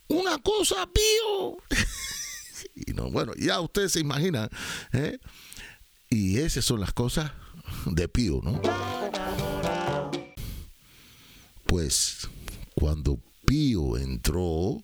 una 0.08 0.38
cosa 0.38 0.82
a 0.82 0.86
Pío. 0.86 1.58
y 2.74 2.92
no, 2.92 3.10
bueno, 3.10 3.32
ya 3.36 3.60
ustedes 3.60 3.92
se 3.92 4.00
imaginan, 4.00 4.48
¿eh? 4.92 5.18
y 6.08 6.38
esas 6.38 6.64
son 6.64 6.80
las 6.80 6.92
cosas 6.92 7.32
de 7.86 8.08
Pío, 8.08 8.40
¿no? 8.42 8.60
Pues 11.66 12.28
cuando 12.74 13.18
Pío 13.46 13.96
entró, 13.96 14.82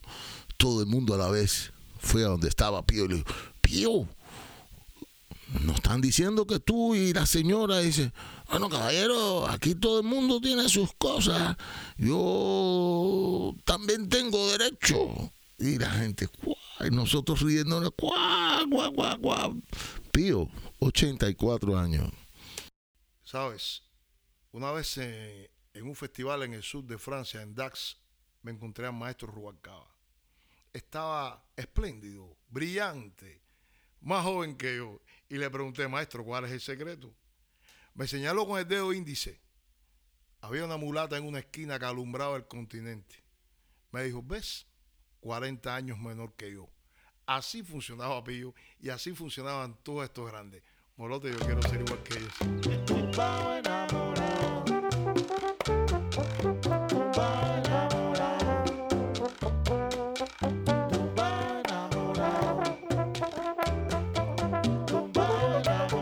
todo 0.57 0.81
el 0.81 0.87
mundo 0.87 1.15
a 1.15 1.19
la 1.19 1.29
vez 1.29 1.73
fue 1.99 2.25
a 2.25 2.29
donde 2.29 2.49
estaba 2.49 2.87
Pío 2.87 3.07
y 3.07 3.09
le 3.09 3.15
dijo, 3.17 3.29
Pío, 3.61 4.09
nos 5.63 5.77
están 5.77 6.01
diciendo 6.01 6.47
que 6.47 6.61
tú 6.61 6.95
y 6.95 7.13
la 7.13 7.27
señora 7.27 7.79
dice, 7.79 8.13
bueno 8.51 8.69
caballero, 8.69 9.47
aquí 9.49 9.75
todo 9.75 10.01
el 10.01 10.07
mundo 10.07 10.41
tiene 10.41 10.69
sus 10.69 10.93
cosas, 10.95 11.57
yo 11.97 13.55
también 13.65 14.09
tengo 14.09 14.51
derecho. 14.53 15.33
Y 15.59 15.79
la 15.79 15.91
gente, 15.91 16.29
y 16.81 16.91
nosotros 16.91 17.41
riéndonos, 17.41 17.93
cuá, 17.97 18.65
cuá, 18.71 18.93
cuá, 18.93 19.19
cuá. 19.19 19.55
Pío, 20.13 20.49
84 20.79 21.79
años. 21.79 22.11
Sabes, 23.25 23.83
una 24.53 24.73
vez 24.73 24.99
en, 24.99 25.49
un 25.83 25.95
festival 25.95 26.43
en 26.43 26.55
el 26.55 26.63
sur 26.63 26.85
de 26.85 26.99
Francia, 26.99 27.43
en 27.43 27.55
Dax, 27.55 27.99
me 28.43 28.53
encontré 28.53 28.87
al 28.87 28.93
maestro 28.93 29.29
Rubalcaba. 29.29 29.95
Estaba 30.73 31.45
espléndido, 31.57 32.37
brillante, 32.49 33.43
más 34.01 34.25
joven 34.25 34.57
que 34.57 34.77
yo. 34.77 35.01
Y 35.29 35.37
le 35.39 35.51
pregunté, 35.51 35.89
maestro, 35.89 36.25
¿cuál 36.25 36.45
es 36.45 36.53
el 36.53 36.61
secreto? 36.61 37.15
Me 37.95 38.07
señaló 38.07 38.47
con 38.47 38.59
el 38.59 38.69
dedo 38.69 38.93
índice. 38.93 39.41
Había 40.41 40.65
una 40.65 40.77
mulata 40.77 41.17
en 41.17 41.25
una 41.25 41.41
esquina 41.41 41.79
que 41.79 41.87
alumbraba 41.87 42.37
el 42.37 42.47
continente. 42.47 43.25
Me 43.91 44.05
dijo, 44.05 44.23
¿ves? 44.23 44.67
40 45.27 45.75
años 45.75 45.99
menor 45.99 46.35
que 46.35 46.53
yo. 46.53 46.69
Así 47.27 47.65
funcionaba 47.65 48.23
Pillo 48.23 48.55
y 48.79 48.91
así 48.91 49.13
funcionaban 49.13 49.77
todos 49.83 50.05
estos 50.05 50.31
grandes. 50.31 50.63
Molote, 50.97 51.33
yo 51.33 51.39
quiero 51.41 51.61
ser 51.63 51.81
igual 51.81 52.01
que 52.05 52.15
ellos. 52.15 52.33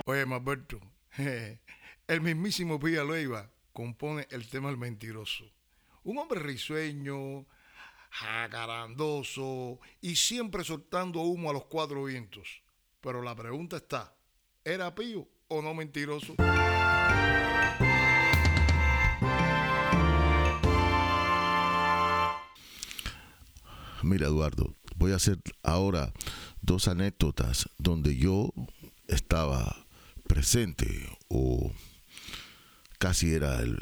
Oye, 0.05 0.21
Alberto, 0.21 0.81
el 2.09 2.21
mismísimo 2.21 2.79
Pilla 2.79 3.05
Leiva 3.05 3.51
compone 3.73 4.27
el 4.31 4.47
tema 4.51 4.69
El 4.69 4.77
Mentiroso. 4.77 5.51
Un 6.03 6.19
hombre 6.19 6.41
risueño, 6.41 7.47
jacarandoso 8.14 9.81
y 10.00 10.14
siempre 10.14 10.62
soltando 10.62 11.20
humo 11.20 11.50
a 11.50 11.53
los 11.53 11.64
cuatro 11.64 12.05
vientos. 12.05 12.62
Pero 13.00 13.22
la 13.22 13.35
pregunta 13.35 13.77
está, 13.77 14.16
¿era 14.64 14.94
pío 14.94 15.29
o 15.48 15.61
no 15.61 15.74
mentiroso? 15.74 16.37
Mira, 24.03 24.27
Eduardo, 24.27 24.77
voy 24.96 25.12
a 25.12 25.16
hacer 25.16 25.40
ahora 25.64 26.12
dos 26.61 26.87
anécdotas 26.87 27.68
donde 27.79 28.16
yo 28.16 28.53
estaba 29.09 29.87
presente 30.29 30.87
o 31.29 31.72
casi 32.98 33.35
era 33.35 33.61
el 33.61 33.77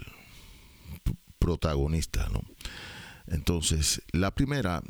protagonista, 1.38 2.28
¿no? 2.32 2.40
Entonces, 3.26 4.02
la 4.12 4.35
primera 4.35 4.82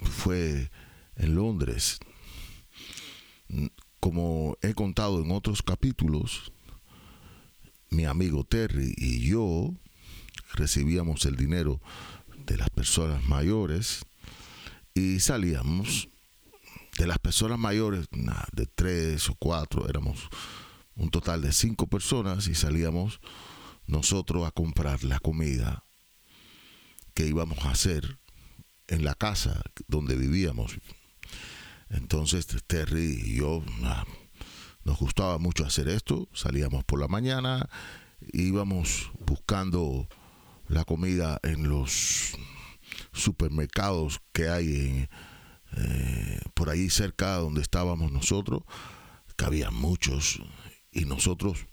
fue 0.00 0.70
en 1.16 1.34
Londres. 1.34 1.98
Como 4.00 4.56
he 4.62 4.74
contado 4.74 5.22
en 5.22 5.30
otros 5.32 5.62
capítulos, 5.62 6.52
mi 7.90 8.04
amigo 8.04 8.44
Terry 8.44 8.94
y 8.96 9.26
yo 9.26 9.74
recibíamos 10.54 11.24
el 11.24 11.36
dinero 11.36 11.80
de 12.46 12.56
las 12.56 12.70
personas 12.70 13.24
mayores 13.24 14.04
y 14.94 15.20
salíamos 15.20 16.08
de 16.98 17.06
las 17.06 17.18
personas 17.18 17.58
mayores, 17.58 18.08
de 18.52 18.66
tres 18.66 19.30
o 19.30 19.34
cuatro, 19.36 19.88
éramos 19.88 20.28
un 20.96 21.10
total 21.10 21.42
de 21.42 21.52
cinco 21.52 21.86
personas 21.86 22.48
y 22.48 22.54
salíamos 22.54 23.20
nosotros 23.86 24.46
a 24.46 24.50
comprar 24.50 25.04
la 25.04 25.20
comida 25.20 25.84
que 27.18 27.26
íbamos 27.26 27.58
a 27.64 27.72
hacer 27.72 28.20
en 28.86 29.04
la 29.04 29.16
casa 29.16 29.60
donde 29.88 30.14
vivíamos. 30.14 30.78
Entonces 31.90 32.46
Terry 32.68 33.20
y 33.26 33.38
yo 33.38 33.60
nos 34.84 34.98
gustaba 35.00 35.36
mucho 35.38 35.66
hacer 35.66 35.88
esto, 35.88 36.28
salíamos 36.32 36.84
por 36.84 37.00
la 37.00 37.08
mañana, 37.08 37.68
íbamos 38.32 39.10
buscando 39.26 40.08
la 40.68 40.84
comida 40.84 41.40
en 41.42 41.68
los 41.68 42.36
supermercados 43.12 44.20
que 44.32 44.48
hay 44.48 45.08
eh, 45.76 46.40
por 46.54 46.70
ahí 46.70 46.88
cerca 46.88 47.34
donde 47.38 47.62
estábamos 47.62 48.12
nosotros, 48.12 48.62
que 49.36 49.44
había 49.44 49.72
muchos, 49.72 50.40
y 50.92 51.04
nosotros 51.04 51.66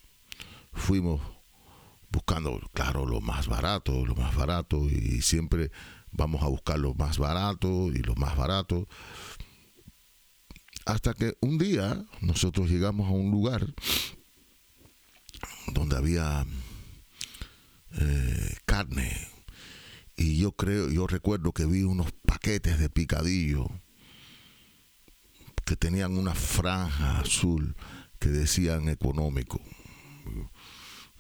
fuimos 0.74 1.35
buscando, 2.16 2.62
claro, 2.74 3.06
lo 3.06 3.20
más 3.20 3.48
barato, 3.48 4.06
lo 4.06 4.16
más 4.16 4.34
barato, 4.36 4.90
y 4.90 5.22
siempre 5.22 5.70
vamos 6.12 6.42
a 6.44 6.48
buscar 6.48 6.80
lo 6.80 6.94
más 6.94 7.18
barato 7.18 7.92
y 7.92 7.98
lo 7.98 8.16
más 8.16 8.38
barato. 8.38 8.88
Hasta 10.86 11.14
que 11.14 11.36
un 11.42 11.58
día 11.58 12.06
nosotros 12.22 12.70
llegamos 12.70 13.10
a 13.10 13.12
un 13.12 13.32
lugar 13.32 13.74
donde 15.74 15.98
había 15.98 16.46
eh, 18.00 18.56
carne 18.66 19.12
y 20.16 20.38
yo 20.38 20.54
creo, 20.54 20.90
yo 20.90 21.08
recuerdo 21.08 21.52
que 21.52 21.66
vi 21.66 21.84
unos 21.84 22.14
paquetes 22.26 22.80
de 22.80 22.90
picadillo 22.90 23.68
que 25.66 25.76
tenían 25.76 26.18
una 26.18 26.34
franja 26.34 27.20
azul 27.20 27.76
que 28.20 28.30
decían 28.30 28.88
económico. 28.88 29.60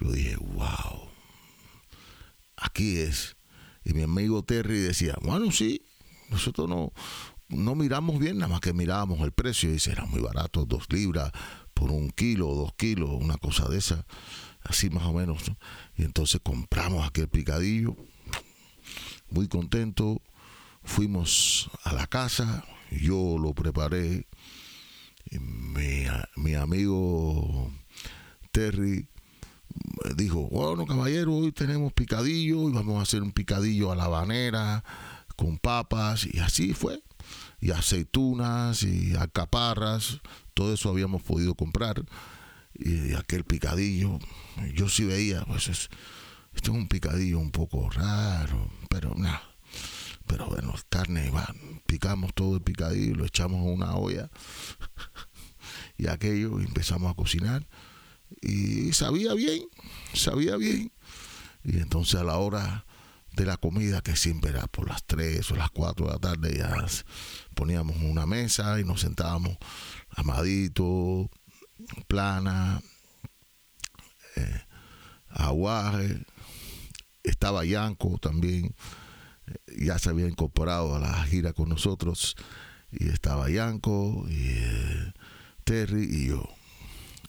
Yo 0.06 0.12
dije, 0.12 0.36
wow, 0.38 1.10
aquí 2.58 3.00
es. 3.00 3.36
Y 3.84 3.94
mi 3.94 4.04
amigo 4.04 4.44
Terry 4.44 4.80
decía, 4.80 5.15
bueno, 5.22 5.52
sí, 5.52 5.82
nosotros 6.30 6.70
no 6.70 6.94
no 7.48 7.76
miramos 7.76 8.20
bien, 8.20 8.38
nada 8.38 8.52
más 8.52 8.62
que 8.62 8.74
mirábamos 8.74 9.20
el 9.22 9.32
precio 9.32 9.70
y 9.70 9.74
dice, 9.74 9.91
era 9.91 10.06
muy 10.06 10.22
barato, 10.22 10.65
dos 10.65 10.86
libras 10.89 11.32
por 11.74 11.91
un 11.91 12.10
kilo, 12.10 12.48
dos 12.54 12.74
kilos, 12.76 13.10
una 13.12 13.38
cosa 13.38 13.68
de 13.68 13.78
esa, 13.78 14.06
así 14.63 14.89
más 14.89 15.04
o 15.04 15.13
menos. 15.13 15.44
Y 15.96 16.04
entonces 16.04 16.41
compramos 16.44 17.06
aquel 17.06 17.28
picadillo, 17.28 17.96
muy 19.30 19.48
contento, 19.48 20.22
fuimos 20.84 21.70
a 21.84 21.94
la 21.94 22.08
casa, 22.08 22.65
yo 22.91 23.38
lo 23.38 23.54
preparé, 23.54 24.28
mi, 25.32 26.06
mi 26.36 26.54
amigo 26.54 27.72
Terry 28.52 29.08
dijo, 30.16 30.48
bueno 30.50 30.86
caballero, 30.86 31.36
hoy 31.36 31.52
tenemos 31.52 31.94
picadillo 31.94 32.70
y 32.70 32.74
vamos 32.74 33.00
a 33.00 33.02
hacer 33.02 33.22
un 33.22 33.32
picadillo 33.32 33.92
a 33.92 33.96
la 33.96 34.06
habanera 34.06 34.84
con 35.36 35.58
papas 35.58 36.26
y 36.26 36.40
así 36.40 36.74
fue. 36.74 37.04
Y 37.60 37.72
aceitunas 37.72 38.84
y 38.84 39.16
alcaparras, 39.16 40.22
todo 40.54 40.74
eso 40.74 40.90
habíamos 40.90 41.24
podido 41.24 41.56
comprar. 41.56 42.04
Y 42.74 43.14
aquel 43.14 43.44
picadillo, 43.44 44.20
yo 44.74 44.90
sí 44.90 45.06
veía, 45.06 45.44
pues 45.46 45.70
es, 45.70 45.90
esto 46.54 46.72
es 46.72 46.78
un 46.78 46.88
picadillo 46.88 47.40
un 47.40 47.52
poco 47.52 47.90
raro, 47.90 48.70
pero 48.90 49.16
nada. 49.16 49.42
Pero 50.28 50.48
bueno, 50.48 50.74
carne, 50.90 51.30
va, 51.30 51.48
picamos 51.86 52.34
todo 52.34 52.56
el 52.56 52.62
picadillo, 52.62 53.16
lo 53.16 53.26
echamos 53.26 53.60
a 53.60 53.72
una 53.72 53.96
olla 53.96 54.30
y 55.98 56.08
aquello 56.08 56.60
empezamos 56.60 57.12
a 57.12 57.16
cocinar 57.16 57.66
y 58.41 58.93
sabía 58.93 59.34
bien, 59.34 59.63
sabía 60.13 60.58
bien. 60.58 60.91
Y 61.63 61.78
entonces 61.78 62.19
a 62.19 62.24
la 62.24 62.38
hora 62.38 62.86
de 63.36 63.45
la 63.45 63.58
comida, 63.58 64.02
que 64.02 64.15
siempre 64.15 64.52
era 64.52 64.67
por 64.67 64.88
las 64.88 65.04
3 65.06 65.52
o 65.52 65.56
las 65.56 65.69
4 65.71 66.06
de 66.06 66.12
la 66.12 66.19
tarde, 66.19 66.58
ya 66.58 66.74
poníamos 67.54 67.98
una 67.98 68.26
mesa 68.26 68.80
y 68.80 68.84
nos 68.84 69.02
sentábamos 69.02 69.58
amadito, 70.12 71.30
plana, 72.08 72.82
eh, 74.36 74.62
aguaje, 75.30 76.24
estaba 77.24 77.65
Yanko 77.65 78.17
también, 78.19 78.74
ya 79.78 80.00
se 80.00 80.10
había 80.10 80.28
incorporado 80.28 80.95
a 80.95 81.00
la 81.00 81.24
gira 81.24 81.54
con 81.54 81.69
nosotros, 81.69 82.36
y 82.91 83.10
estaba 83.10 83.50
Yanko, 83.50 84.26
y 84.30 84.48
eh, 84.48 85.13
Terry 85.63 86.04
y 86.04 86.28
yo. 86.28 86.48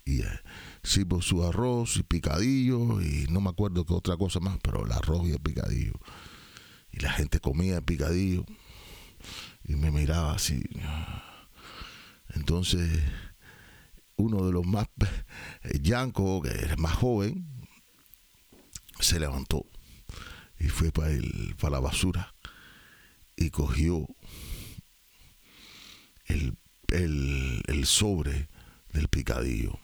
Y 0.04 0.20
eh, 0.20 0.40
sirvo 0.86 1.20
su 1.20 1.44
arroz 1.44 1.96
y 1.96 2.02
picadillo 2.04 3.00
y 3.00 3.26
no 3.28 3.40
me 3.40 3.50
acuerdo 3.50 3.84
qué 3.84 3.92
otra 3.92 4.16
cosa 4.16 4.38
más, 4.40 4.58
pero 4.62 4.86
el 4.86 4.92
arroz 4.92 5.26
y 5.26 5.32
el 5.32 5.40
picadillo. 5.40 5.94
Y 6.92 7.00
la 7.00 7.12
gente 7.12 7.40
comía 7.40 7.76
el 7.76 7.82
picadillo 7.82 8.46
y 9.64 9.74
me 9.74 9.90
miraba 9.90 10.34
así. 10.34 10.62
Entonces, 12.34 13.02
uno 14.16 14.46
de 14.46 14.52
los 14.52 14.64
más, 14.64 14.86
Yanko, 15.80 16.42
que 16.42 16.50
era 16.50 16.76
más 16.76 16.94
joven, 16.94 17.46
se 19.00 19.18
levantó 19.18 19.66
y 20.58 20.68
fue 20.68 20.92
para, 20.92 21.10
el, 21.10 21.56
para 21.60 21.72
la 21.72 21.80
basura 21.80 22.34
y 23.36 23.50
cogió 23.50 24.06
el, 26.26 26.56
el, 26.88 27.62
el 27.66 27.86
sobre 27.86 28.48
del 28.92 29.08
picadillo 29.08 29.78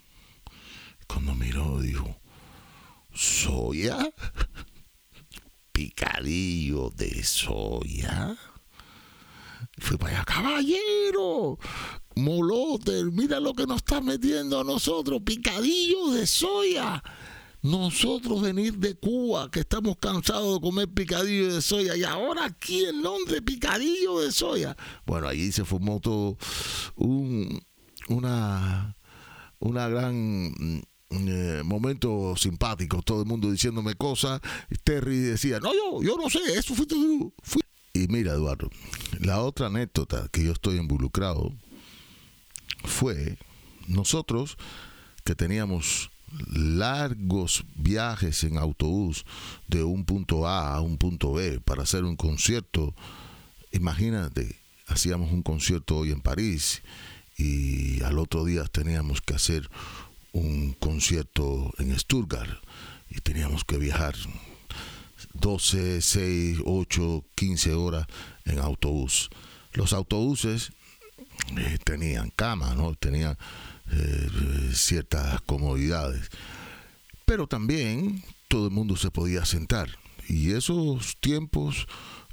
cuando 1.12 1.34
miró, 1.34 1.80
dijo, 1.80 2.16
¿soya? 3.12 3.98
¿Picadillo 5.72 6.90
de 6.90 7.22
soya? 7.22 8.36
Fue 9.78 9.98
para 9.98 10.16
allá, 10.16 10.24
caballero, 10.24 11.58
molote, 12.16 13.04
mira 13.04 13.40
lo 13.40 13.52
que 13.52 13.66
nos 13.66 13.78
está 13.78 14.00
metiendo 14.00 14.60
a 14.60 14.64
nosotros, 14.64 15.22
picadillo 15.24 16.10
de 16.12 16.26
soya. 16.26 17.02
Nosotros 17.62 18.42
venir 18.42 18.78
de 18.78 18.94
Cuba, 18.94 19.50
que 19.50 19.60
estamos 19.60 19.96
cansados 19.98 20.54
de 20.54 20.60
comer 20.60 20.88
picadillo 20.88 21.54
de 21.54 21.62
soya, 21.62 21.96
y 21.96 22.04
ahora 22.04 22.46
aquí 22.46 22.84
en 22.84 23.02
Londres, 23.02 23.40
picadillo 23.42 24.20
de 24.20 24.32
soya. 24.32 24.76
Bueno, 25.06 25.28
allí 25.28 25.52
se 25.52 25.64
formó 25.64 26.00
todo 26.00 26.36
un, 26.96 27.62
una, 28.08 28.96
una 29.60 29.88
gran 29.88 30.82
eh, 31.12 31.62
momento 31.64 32.34
simpático, 32.36 33.02
todo 33.02 33.22
el 33.22 33.28
mundo 33.28 33.50
diciéndome 33.50 33.94
cosas. 33.94 34.40
Terry 34.84 35.18
decía, 35.18 35.60
no, 35.60 35.72
yo, 35.72 36.02
yo 36.02 36.16
no 36.16 36.30
sé, 36.30 36.40
eso 36.56 36.74
fuiste 36.74 36.94
tú. 36.94 37.32
Y 37.94 38.08
mira, 38.08 38.32
Eduardo, 38.32 38.70
la 39.20 39.40
otra 39.40 39.66
anécdota 39.66 40.28
que 40.32 40.44
yo 40.44 40.52
estoy 40.52 40.78
involucrado 40.78 41.52
fue 42.84 43.36
nosotros 43.86 44.56
que 45.24 45.34
teníamos 45.34 46.10
largos 46.48 47.64
viajes 47.76 48.44
en 48.44 48.56
autobús 48.56 49.24
de 49.68 49.84
un 49.84 50.04
punto 50.04 50.48
A 50.48 50.74
a 50.74 50.80
un 50.80 50.96
punto 50.96 51.34
B 51.34 51.60
para 51.60 51.82
hacer 51.82 52.04
un 52.04 52.16
concierto. 52.16 52.94
Imagínate, 53.72 54.56
hacíamos 54.86 55.30
un 55.32 55.42
concierto 55.42 55.98
hoy 55.98 56.12
en 56.12 56.20
París 56.20 56.82
y 57.36 58.02
al 58.02 58.18
otro 58.18 58.44
día 58.44 58.64
teníamos 58.64 59.20
que 59.20 59.34
hacer 59.34 59.68
un 60.32 60.72
concierto 60.74 61.72
en 61.78 61.98
Stuttgart 61.98 62.50
y 63.10 63.20
teníamos 63.20 63.64
que 63.64 63.78
viajar 63.78 64.14
12, 65.34 66.00
6, 66.00 66.58
8, 66.64 67.24
15 67.34 67.74
horas 67.74 68.06
en 68.44 68.58
autobús. 68.58 69.30
Los 69.72 69.92
autobuses 69.92 70.72
eh, 71.56 71.78
tenían 71.84 72.30
cama, 72.30 72.74
¿no? 72.74 72.94
tenían 72.94 73.36
eh, 73.90 74.28
ciertas 74.72 75.40
comodidades, 75.42 76.30
pero 77.24 77.46
también 77.46 78.22
todo 78.48 78.66
el 78.66 78.72
mundo 78.72 78.96
se 78.96 79.10
podía 79.10 79.44
sentar. 79.44 79.88
Y 80.28 80.52
esos 80.52 81.16
tiempos 81.20 81.86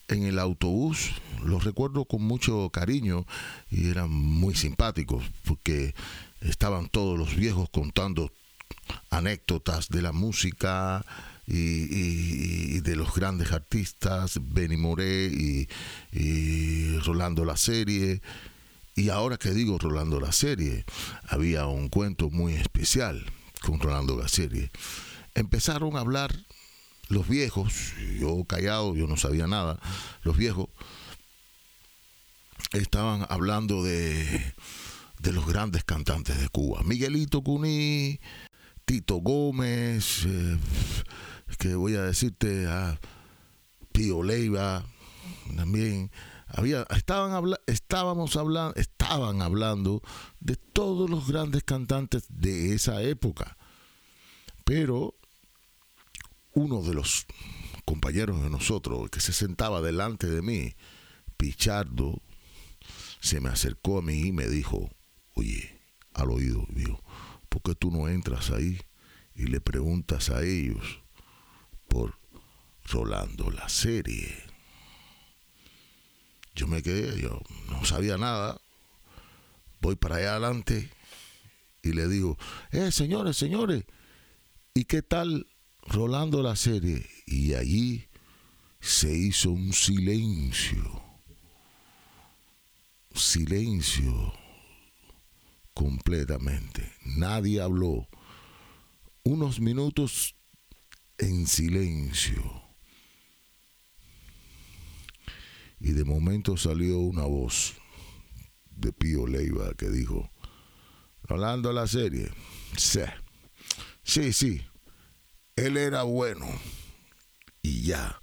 en 0.08 0.24
el 0.24 0.40
autobús 0.40 1.12
los 1.44 1.64
recuerdo 1.64 2.06
con 2.06 2.24
mucho 2.24 2.70
cariño 2.72 3.26
y 3.70 3.90
eran 3.90 4.12
muy 4.12 4.56
simpáticos 4.56 5.24
porque 5.44 5.94
estaban 6.42 6.90
todos 6.90 7.18
los 7.18 7.36
viejos 7.36 7.70
contando 7.70 8.32
anécdotas 9.10 9.90
de 9.90 10.02
la 10.02 10.12
música 10.12 11.06
y, 11.48 12.80
de 12.82 12.96
los 12.96 13.14
grandes 13.14 13.52
artistas, 13.52 14.40
Benny 14.42 14.78
Moré 14.78 15.28
y, 16.12 16.98
Rolando 17.00 17.46
la 17.46 17.58
serie. 17.58 18.22
Y 18.96 19.10
ahora 19.10 19.38
que 19.38 19.52
digo 19.52 19.78
Rolando 19.78 20.20
la 20.20 20.32
serie, 20.32 20.86
había 21.28 21.66
un 21.68 21.90
cuento 21.90 22.30
muy 22.30 22.54
especial 22.54 23.26
con 23.62 23.80
Rolando 23.80 24.18
la 24.18 24.28
serie. 24.28 24.72
Empezaron 25.36 25.96
a 25.96 26.02
hablar 26.02 26.36
los 27.08 27.28
viejos, 27.28 27.94
yo 28.20 28.44
callado, 28.44 28.96
yo 28.96 29.08
no 29.08 29.18
sabía 29.18 29.48
nada, 29.48 29.80
los 30.22 30.38
viejos 30.38 30.68
estaban 32.74 33.26
hablando 33.30 33.84
de 33.84 34.54
de 35.20 35.34
los 35.34 35.46
grandes 35.46 35.84
cantantes 35.84 36.40
de 36.40 36.50
Cuba. 36.50 36.82
Miguelito 36.84 37.44
Cuní, 37.44 38.20
Tito 38.86 39.18
Gómez, 39.18 40.26
eh, 40.26 40.58
que 41.58 41.76
voy 41.76 41.96
a 41.96 42.04
decirte 42.04 42.68
a 42.68 43.00
Pío 43.92 44.24
Leiva, 44.24 44.86
también 45.56 46.12
había 46.48 46.84
estaban 46.90 47.54
estábamos 47.68 48.36
hablando 48.36 48.74
estaban 48.76 49.42
hablando 49.42 50.02
de 50.40 50.56
todos 50.56 51.10
los 51.10 51.28
grandes 51.28 51.64
cantantes 51.64 52.26
de 52.30 52.74
esa 52.74 53.02
época. 53.02 53.58
Pero 54.64 55.16
uno 56.54 56.82
de 56.82 56.94
los 56.94 57.26
compañeros 57.86 58.42
de 58.42 58.50
nosotros 58.50 59.10
que 59.10 59.20
se 59.20 59.34
sentaba 59.34 59.82
delante 59.82 60.28
de 60.28 60.42
mí, 60.42 60.76
Pichardo, 61.38 62.22
se 63.20 63.42
me 63.42 63.50
acercó 63.50 64.00
a 64.00 64.02
mí 64.02 64.28
y 64.28 64.32
me 64.32 64.48
dijo, 64.48 64.90
oye, 65.36 65.80
al 66.14 66.32
oído, 66.32 66.66
digo, 66.70 67.02
¿por 67.50 67.62
qué 67.62 67.76
tú 67.76 67.92
no 67.92 68.08
entras 68.08 68.52
ahí 68.52 68.80
y 69.36 69.48
le 69.48 69.62
preguntas 69.62 70.30
a 70.30 70.44
ellos 70.44 71.02
por 71.88 72.18
Rolando 72.86 73.52
la 73.52 73.70
serie? 73.70 74.36
Yo 76.56 76.68
me 76.68 76.82
quedé, 76.82 77.22
yo 77.22 77.42
no 77.70 77.86
sabía 77.86 78.18
nada, 78.18 78.60
voy 79.82 79.96
para 79.96 80.18
allá 80.18 80.32
adelante 80.32 80.90
y 81.82 81.94
le 81.94 82.08
digo, 82.08 82.38
eh, 82.72 82.92
señores, 82.92 83.38
señores, 83.38 83.86
¿y 84.74 84.86
qué 84.86 85.02
tal 85.02 85.48
Rolando 85.84 86.44
la 86.44 86.56
serie? 86.56 87.06
Y 87.26 87.54
allí 87.54 88.08
se 88.82 89.12
hizo 89.16 89.52
un 89.52 89.74
silencio, 89.74 91.02
silencio 93.14 94.39
completamente. 95.80 96.92
Nadie 97.06 97.62
habló. 97.62 98.10
Unos 99.24 99.62
minutos 99.62 100.36
en 101.18 101.48
silencio. 101.48 102.44
Y 105.80 105.94
de 105.94 106.04
momento 106.04 106.58
salió 106.58 107.00
una 107.00 107.24
voz. 107.24 107.76
de 108.72 108.92
Pío 108.92 109.26
Leiva 109.26 109.74
que 109.78 109.90
dijo, 109.90 110.30
hablando 111.28 111.70
de 111.70 111.76
la 111.76 111.88
serie, 111.88 112.30
sí, 112.78 113.02
sí, 114.04 114.32
sí, 114.32 114.62
él 115.58 115.76
era 115.76 116.04
bueno 116.04 116.48
y 117.62 117.84
ya. 117.84 118.22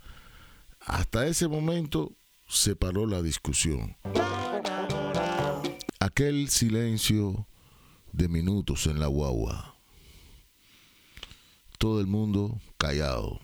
Hasta 0.81 1.27
ese 1.27 1.47
momento 1.47 2.16
se 2.49 2.75
paró 2.75 3.07
la 3.07 3.21
discusión. 3.21 3.97
Aquel 5.98 6.48
silencio 6.50 7.46
de 8.12 8.28
minutos 8.28 8.87
en 8.87 9.00
la 9.00 9.06
guagua. 9.06 9.76
Todo 11.78 12.00
el 12.00 12.06
mundo 12.06 12.61
callado. 12.76 13.40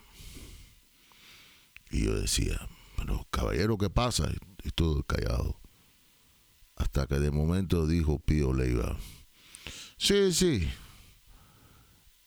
Y 1.90 2.04
yo 2.04 2.20
decía, 2.20 2.68
pero 2.96 3.26
caballero, 3.30 3.78
¿qué 3.78 3.90
pasa? 3.90 4.30
Y 4.64 4.70
todo 4.70 5.02
callado. 5.02 5.60
Hasta 6.76 7.06
que 7.06 7.18
de 7.18 7.30
momento 7.30 7.86
dijo 7.86 8.18
Pío 8.18 8.52
Leiva, 8.52 8.96
sí, 9.98 10.32
sí, 10.32 10.68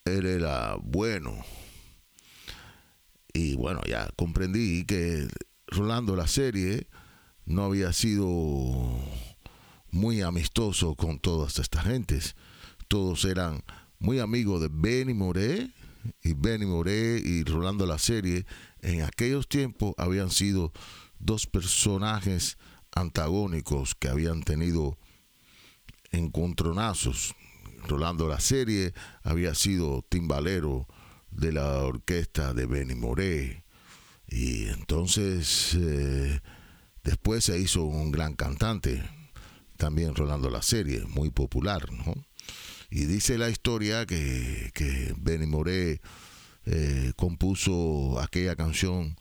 él 0.05 0.25
era 0.25 0.77
bueno. 0.81 1.35
Y 3.33 3.55
bueno, 3.55 3.81
ya 3.87 4.09
comprendí 4.15 4.85
que 4.85 5.27
Rolando 5.67 6.15
la 6.15 6.27
serie 6.27 6.87
no 7.45 7.65
había 7.65 7.91
sido 7.91 8.99
muy 9.95 10.21
amistoso 10.21 10.93
con 10.95 11.19
todas 11.19 11.57
estas 11.57 11.85
gentes. 11.85 12.35
Todos 12.89 13.23
eran 13.23 13.63
muy 13.97 14.19
amigos 14.19 14.61
de 14.61 14.67
Benny 14.69 15.13
Moré 15.13 15.71
y 16.21 16.33
Benny 16.33 16.65
Moré 16.65 17.21
y 17.23 17.45
Rolando 17.45 17.85
la 17.85 17.97
serie 17.97 18.45
en 18.81 19.03
aquellos 19.03 19.47
tiempos 19.47 19.95
habían 19.97 20.31
sido 20.31 20.73
dos 21.17 21.47
personajes 21.47 22.57
antagónicos 22.91 23.95
que 23.95 24.09
habían 24.09 24.43
tenido 24.43 24.99
encontronazos. 26.11 27.33
Rolando 27.87 28.27
la 28.27 28.41
serie 28.41 28.93
había 29.23 29.55
sido 29.55 30.01
timbalero 30.09 30.87
de 31.31 31.53
la 31.53 31.83
orquesta 31.83 32.53
de 32.53 32.65
Benny 32.65 32.95
Moré 32.95 33.63
y 34.27 34.65
entonces 34.65 35.73
eh, 35.79 36.41
después 37.03 37.45
se 37.45 37.57
hizo 37.59 37.83
un 37.85 38.11
gran 38.11 38.35
cantante 38.35 39.01
también 39.85 40.15
Rolando 40.15 40.49
la 40.49 40.63
serie, 40.63 41.05
muy 41.05 41.29
popular, 41.29 41.91
¿no? 41.93 42.15
Y 42.89 43.05
dice 43.05 43.37
la 43.37 43.51
historia 43.51 44.07
que, 44.07 44.71
que 44.73 45.13
Benny 45.15 45.45
Moré 45.45 46.01
eh, 46.65 47.13
compuso 47.15 48.19
aquella 48.19 48.55
canción 48.55 49.15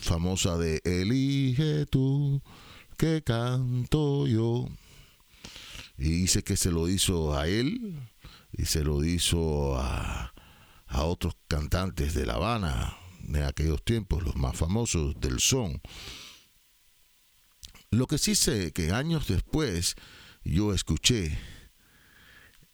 famosa 0.00 0.56
de 0.58 0.80
Elige 0.84 1.86
tú 1.86 2.40
que 2.96 3.22
canto 3.24 4.28
yo. 4.28 4.68
Y 5.98 6.10
dice 6.10 6.44
que 6.44 6.56
se 6.56 6.70
lo 6.70 6.88
hizo 6.88 7.36
a 7.36 7.48
él 7.48 7.98
y 8.52 8.66
se 8.66 8.84
lo 8.84 9.02
hizo 9.02 9.76
a, 9.76 10.32
a 10.86 11.02
otros 11.02 11.34
cantantes 11.48 12.14
de 12.14 12.26
La 12.26 12.34
Habana 12.34 12.96
de 13.24 13.44
aquellos 13.44 13.82
tiempos, 13.82 14.22
los 14.22 14.36
más 14.36 14.56
famosos 14.56 15.18
del 15.18 15.40
son. 15.40 15.82
Lo 17.92 18.06
que 18.06 18.18
sí 18.18 18.36
sé 18.36 18.72
que 18.72 18.92
años 18.92 19.26
después 19.26 19.96
yo 20.44 20.72
escuché 20.72 21.36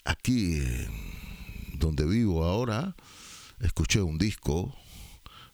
aquí 0.04 0.60
donde 1.72 2.04
vivo 2.04 2.44
ahora, 2.44 2.94
escuché 3.60 4.02
un 4.02 4.18
disco 4.18 4.76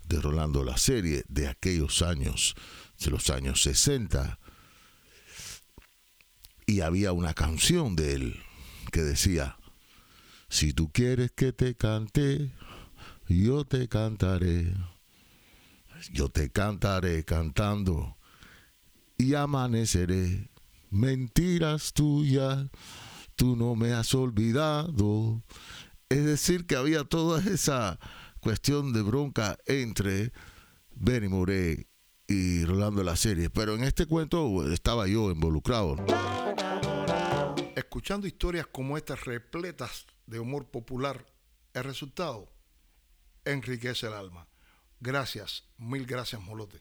de 0.05 0.20
Rolando 0.20 0.64
la 0.64 0.77
serie 0.77 1.25
de 1.29 1.46
aquellos 1.46 2.03
años, 2.03 2.57
de 2.98 3.12
los 3.12 3.31
años 3.31 3.62
60, 3.62 4.40
y 6.66 6.81
había 6.81 7.12
una 7.12 7.33
canción 7.33 7.94
de 7.94 8.14
él 8.14 8.42
que 8.90 9.03
decía, 9.03 9.59
si 10.48 10.72
tú 10.72 10.90
quieres 10.90 11.31
que 11.31 11.53
te 11.53 11.77
cante, 11.77 12.51
yo 13.29 13.64
te 13.64 13.88
cantaré, 13.88 14.75
yo 16.11 16.31
te 16.31 16.51
cantaré 16.51 17.25
cantando 17.25 18.16
y 19.18 19.35
amaneceré. 19.35 20.51
Mentiras 20.90 21.92
tuyas, 21.92 22.66
tú 23.37 23.57
no 23.57 23.75
me 23.75 23.92
has 23.92 24.14
olvidado. 24.14 25.42
Es 26.09 26.25
decir, 26.25 26.66
que 26.66 26.77
había 26.77 27.05
toda 27.05 27.40
esa 27.51 27.98
cuestión 28.40 28.92
de 28.92 29.03
bronca 29.03 29.57
entre 29.66 30.33
Benny 30.94 31.29
Moré 31.29 31.87
y 32.27 32.64
Rolando 32.64 33.03
la 33.03 33.16
serie. 33.16 33.51
Pero 33.51 33.75
en 33.75 33.85
este 33.85 34.07
cuento 34.07 34.70
estaba 34.72 35.07
yo 35.07 35.31
involucrado. 35.31 35.96
Escuchando 37.75 38.27
historias 38.27 38.66
como 38.66 38.96
estas 38.96 39.25
repletas 39.25 40.07
de 40.27 40.40
humor 40.40 40.70
popular, 40.70 41.27
el 41.72 41.85
resultado 41.85 42.53
enriquece 43.44 44.07
el 44.07 44.12
alma. 44.12 44.48
Gracias, 45.01 45.64
mil 45.79 46.07
gracias, 46.07 46.40
Molote. 46.40 46.81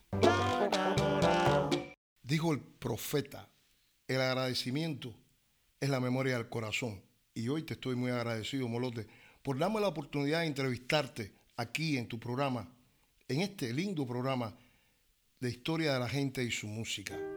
Dijo 2.22 2.52
el 2.52 2.60
profeta, 2.60 3.48
el 4.06 4.20
agradecimiento 4.20 5.14
es 5.80 5.88
la 5.88 6.00
memoria 6.00 6.36
del 6.36 6.48
corazón. 6.48 7.02
Y 7.34 7.48
hoy 7.48 7.62
te 7.62 7.74
estoy 7.74 7.96
muy 7.96 8.10
agradecido, 8.10 8.68
Molote, 8.68 9.06
por 9.42 9.58
darme 9.58 9.80
la 9.80 9.88
oportunidad 9.88 10.40
de 10.40 10.46
entrevistarte 10.46 11.32
aquí 11.56 11.98
en 11.98 12.06
tu 12.06 12.20
programa, 12.20 12.68
en 13.28 13.40
este 13.40 13.72
lindo 13.72 14.06
programa 14.06 14.56
de 15.40 15.50
historia 15.50 15.94
de 15.94 16.00
la 16.00 16.08
gente 16.08 16.44
y 16.44 16.50
su 16.50 16.68
música. 16.68 17.31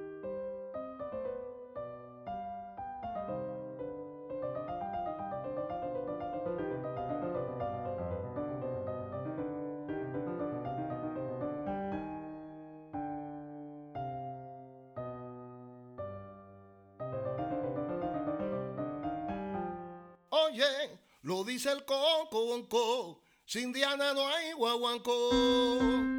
Sin 23.55 23.71
Diana 23.71 24.13
no 24.13 24.27
hay 24.27 24.51
guaguancó. 24.51 26.14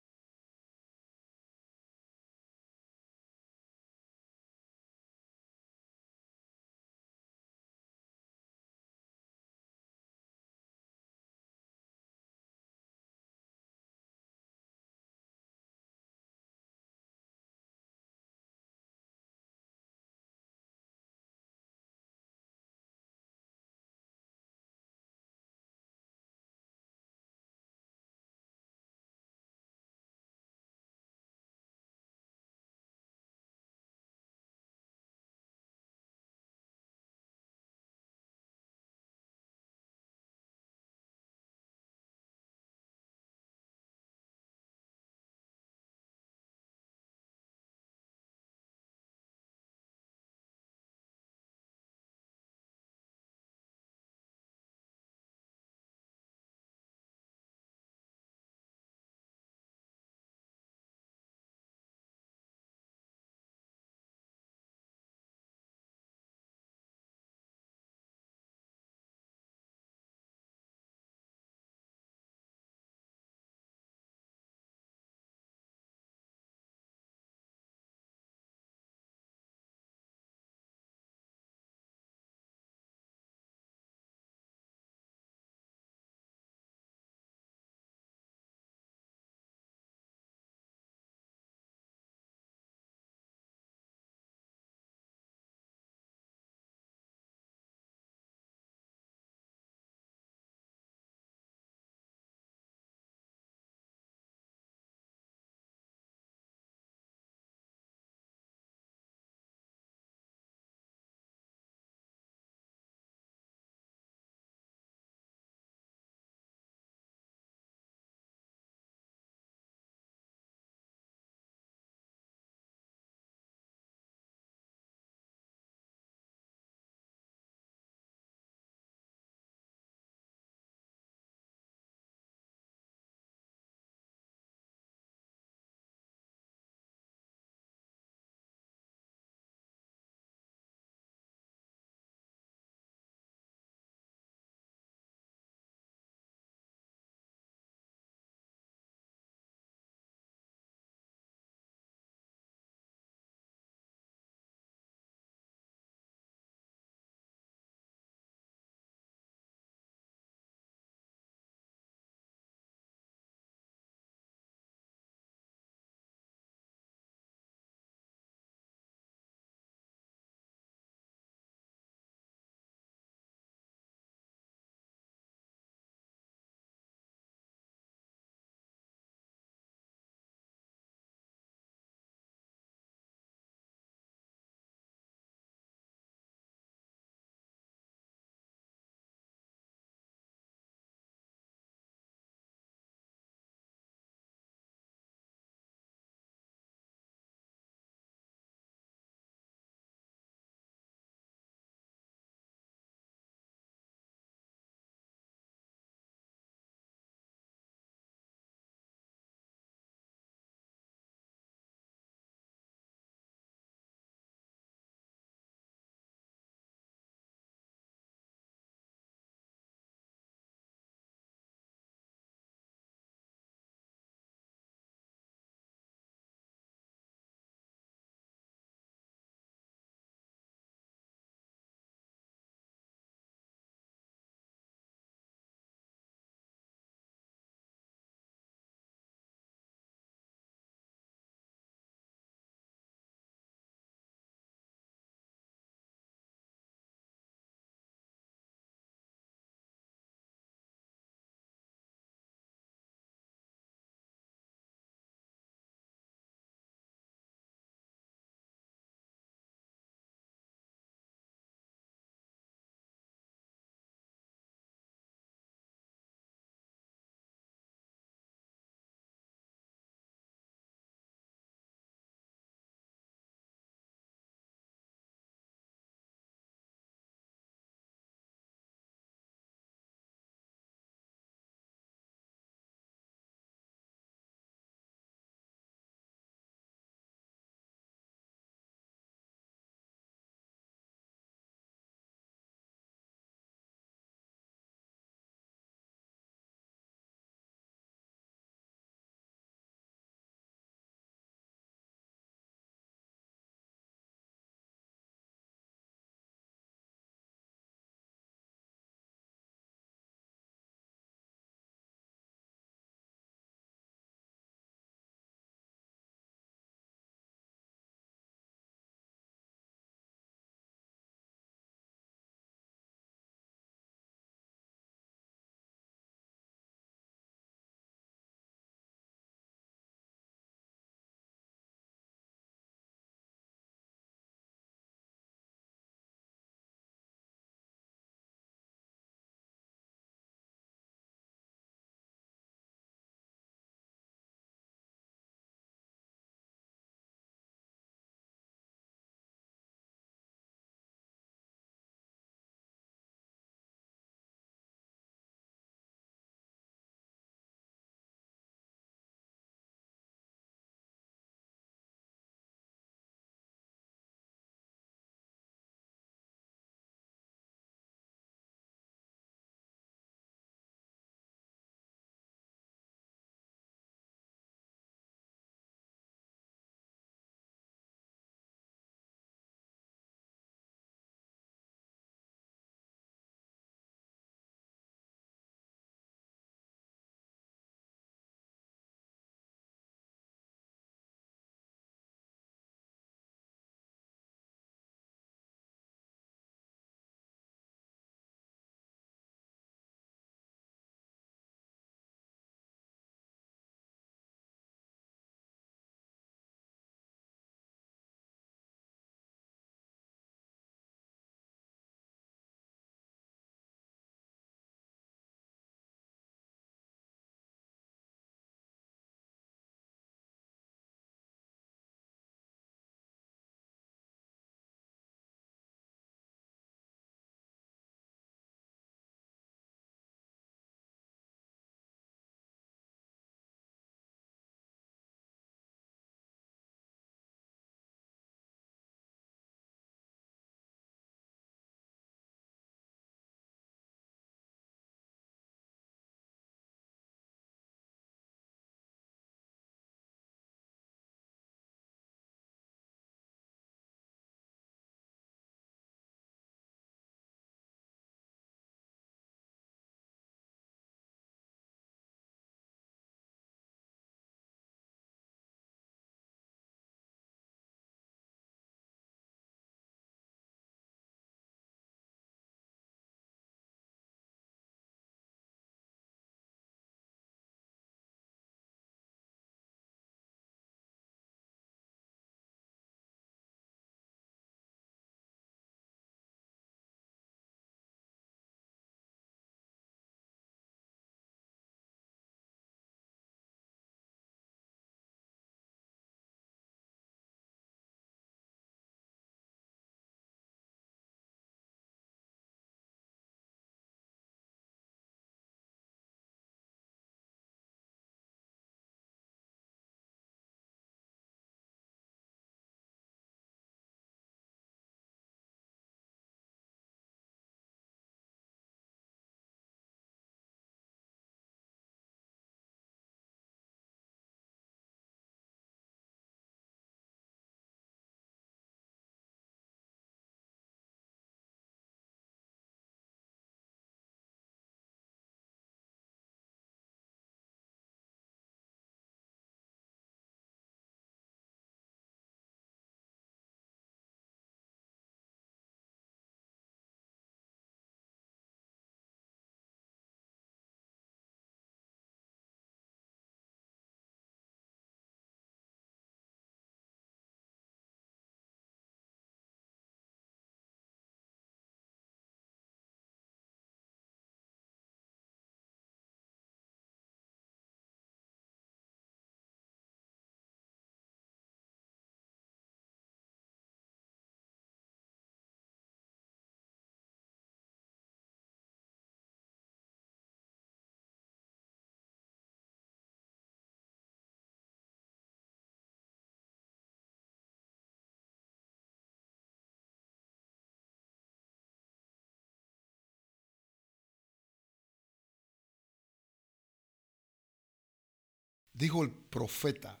Dijo 598.74 599.02
el 599.02 599.10
profeta, 599.10 600.00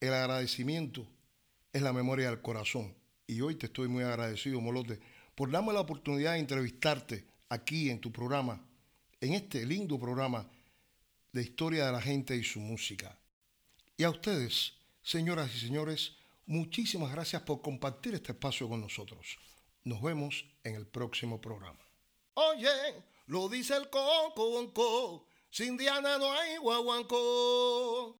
el 0.00 0.12
agradecimiento 0.14 1.06
es 1.72 1.82
la 1.82 1.92
memoria 1.92 2.30
del 2.30 2.40
corazón. 2.40 2.94
Y 3.26 3.40
hoy 3.40 3.56
te 3.56 3.66
estoy 3.66 3.88
muy 3.88 4.04
agradecido, 4.04 4.60
Molote, 4.60 5.00
por 5.34 5.50
darme 5.50 5.72
la 5.72 5.80
oportunidad 5.80 6.34
de 6.34 6.38
entrevistarte 6.38 7.24
aquí 7.48 7.90
en 7.90 8.00
tu 8.00 8.12
programa, 8.12 8.64
en 9.20 9.34
este 9.34 9.64
lindo 9.66 9.98
programa 9.98 10.48
de 11.32 11.42
historia 11.42 11.86
de 11.86 11.92
la 11.92 12.00
gente 12.00 12.36
y 12.36 12.44
su 12.44 12.60
música. 12.60 13.18
Y 13.96 14.04
a 14.04 14.10
ustedes, 14.10 14.74
señoras 15.02 15.54
y 15.54 15.58
señores, 15.58 16.12
muchísimas 16.46 17.10
gracias 17.10 17.42
por 17.42 17.60
compartir 17.60 18.14
este 18.14 18.32
espacio 18.32 18.68
con 18.68 18.80
nosotros. 18.80 19.38
Nos 19.82 20.00
vemos 20.00 20.44
en 20.62 20.76
el 20.76 20.86
próximo 20.86 21.40
programa. 21.40 21.80
Oye, 22.34 22.68
lo 23.26 23.48
dice 23.48 23.76
el 23.76 23.88
coco, 23.90 24.60
sin 25.54 25.76
Diana 25.76 26.18
no 26.18 26.32
hay 26.32 26.56
guaguancó. 26.56 28.12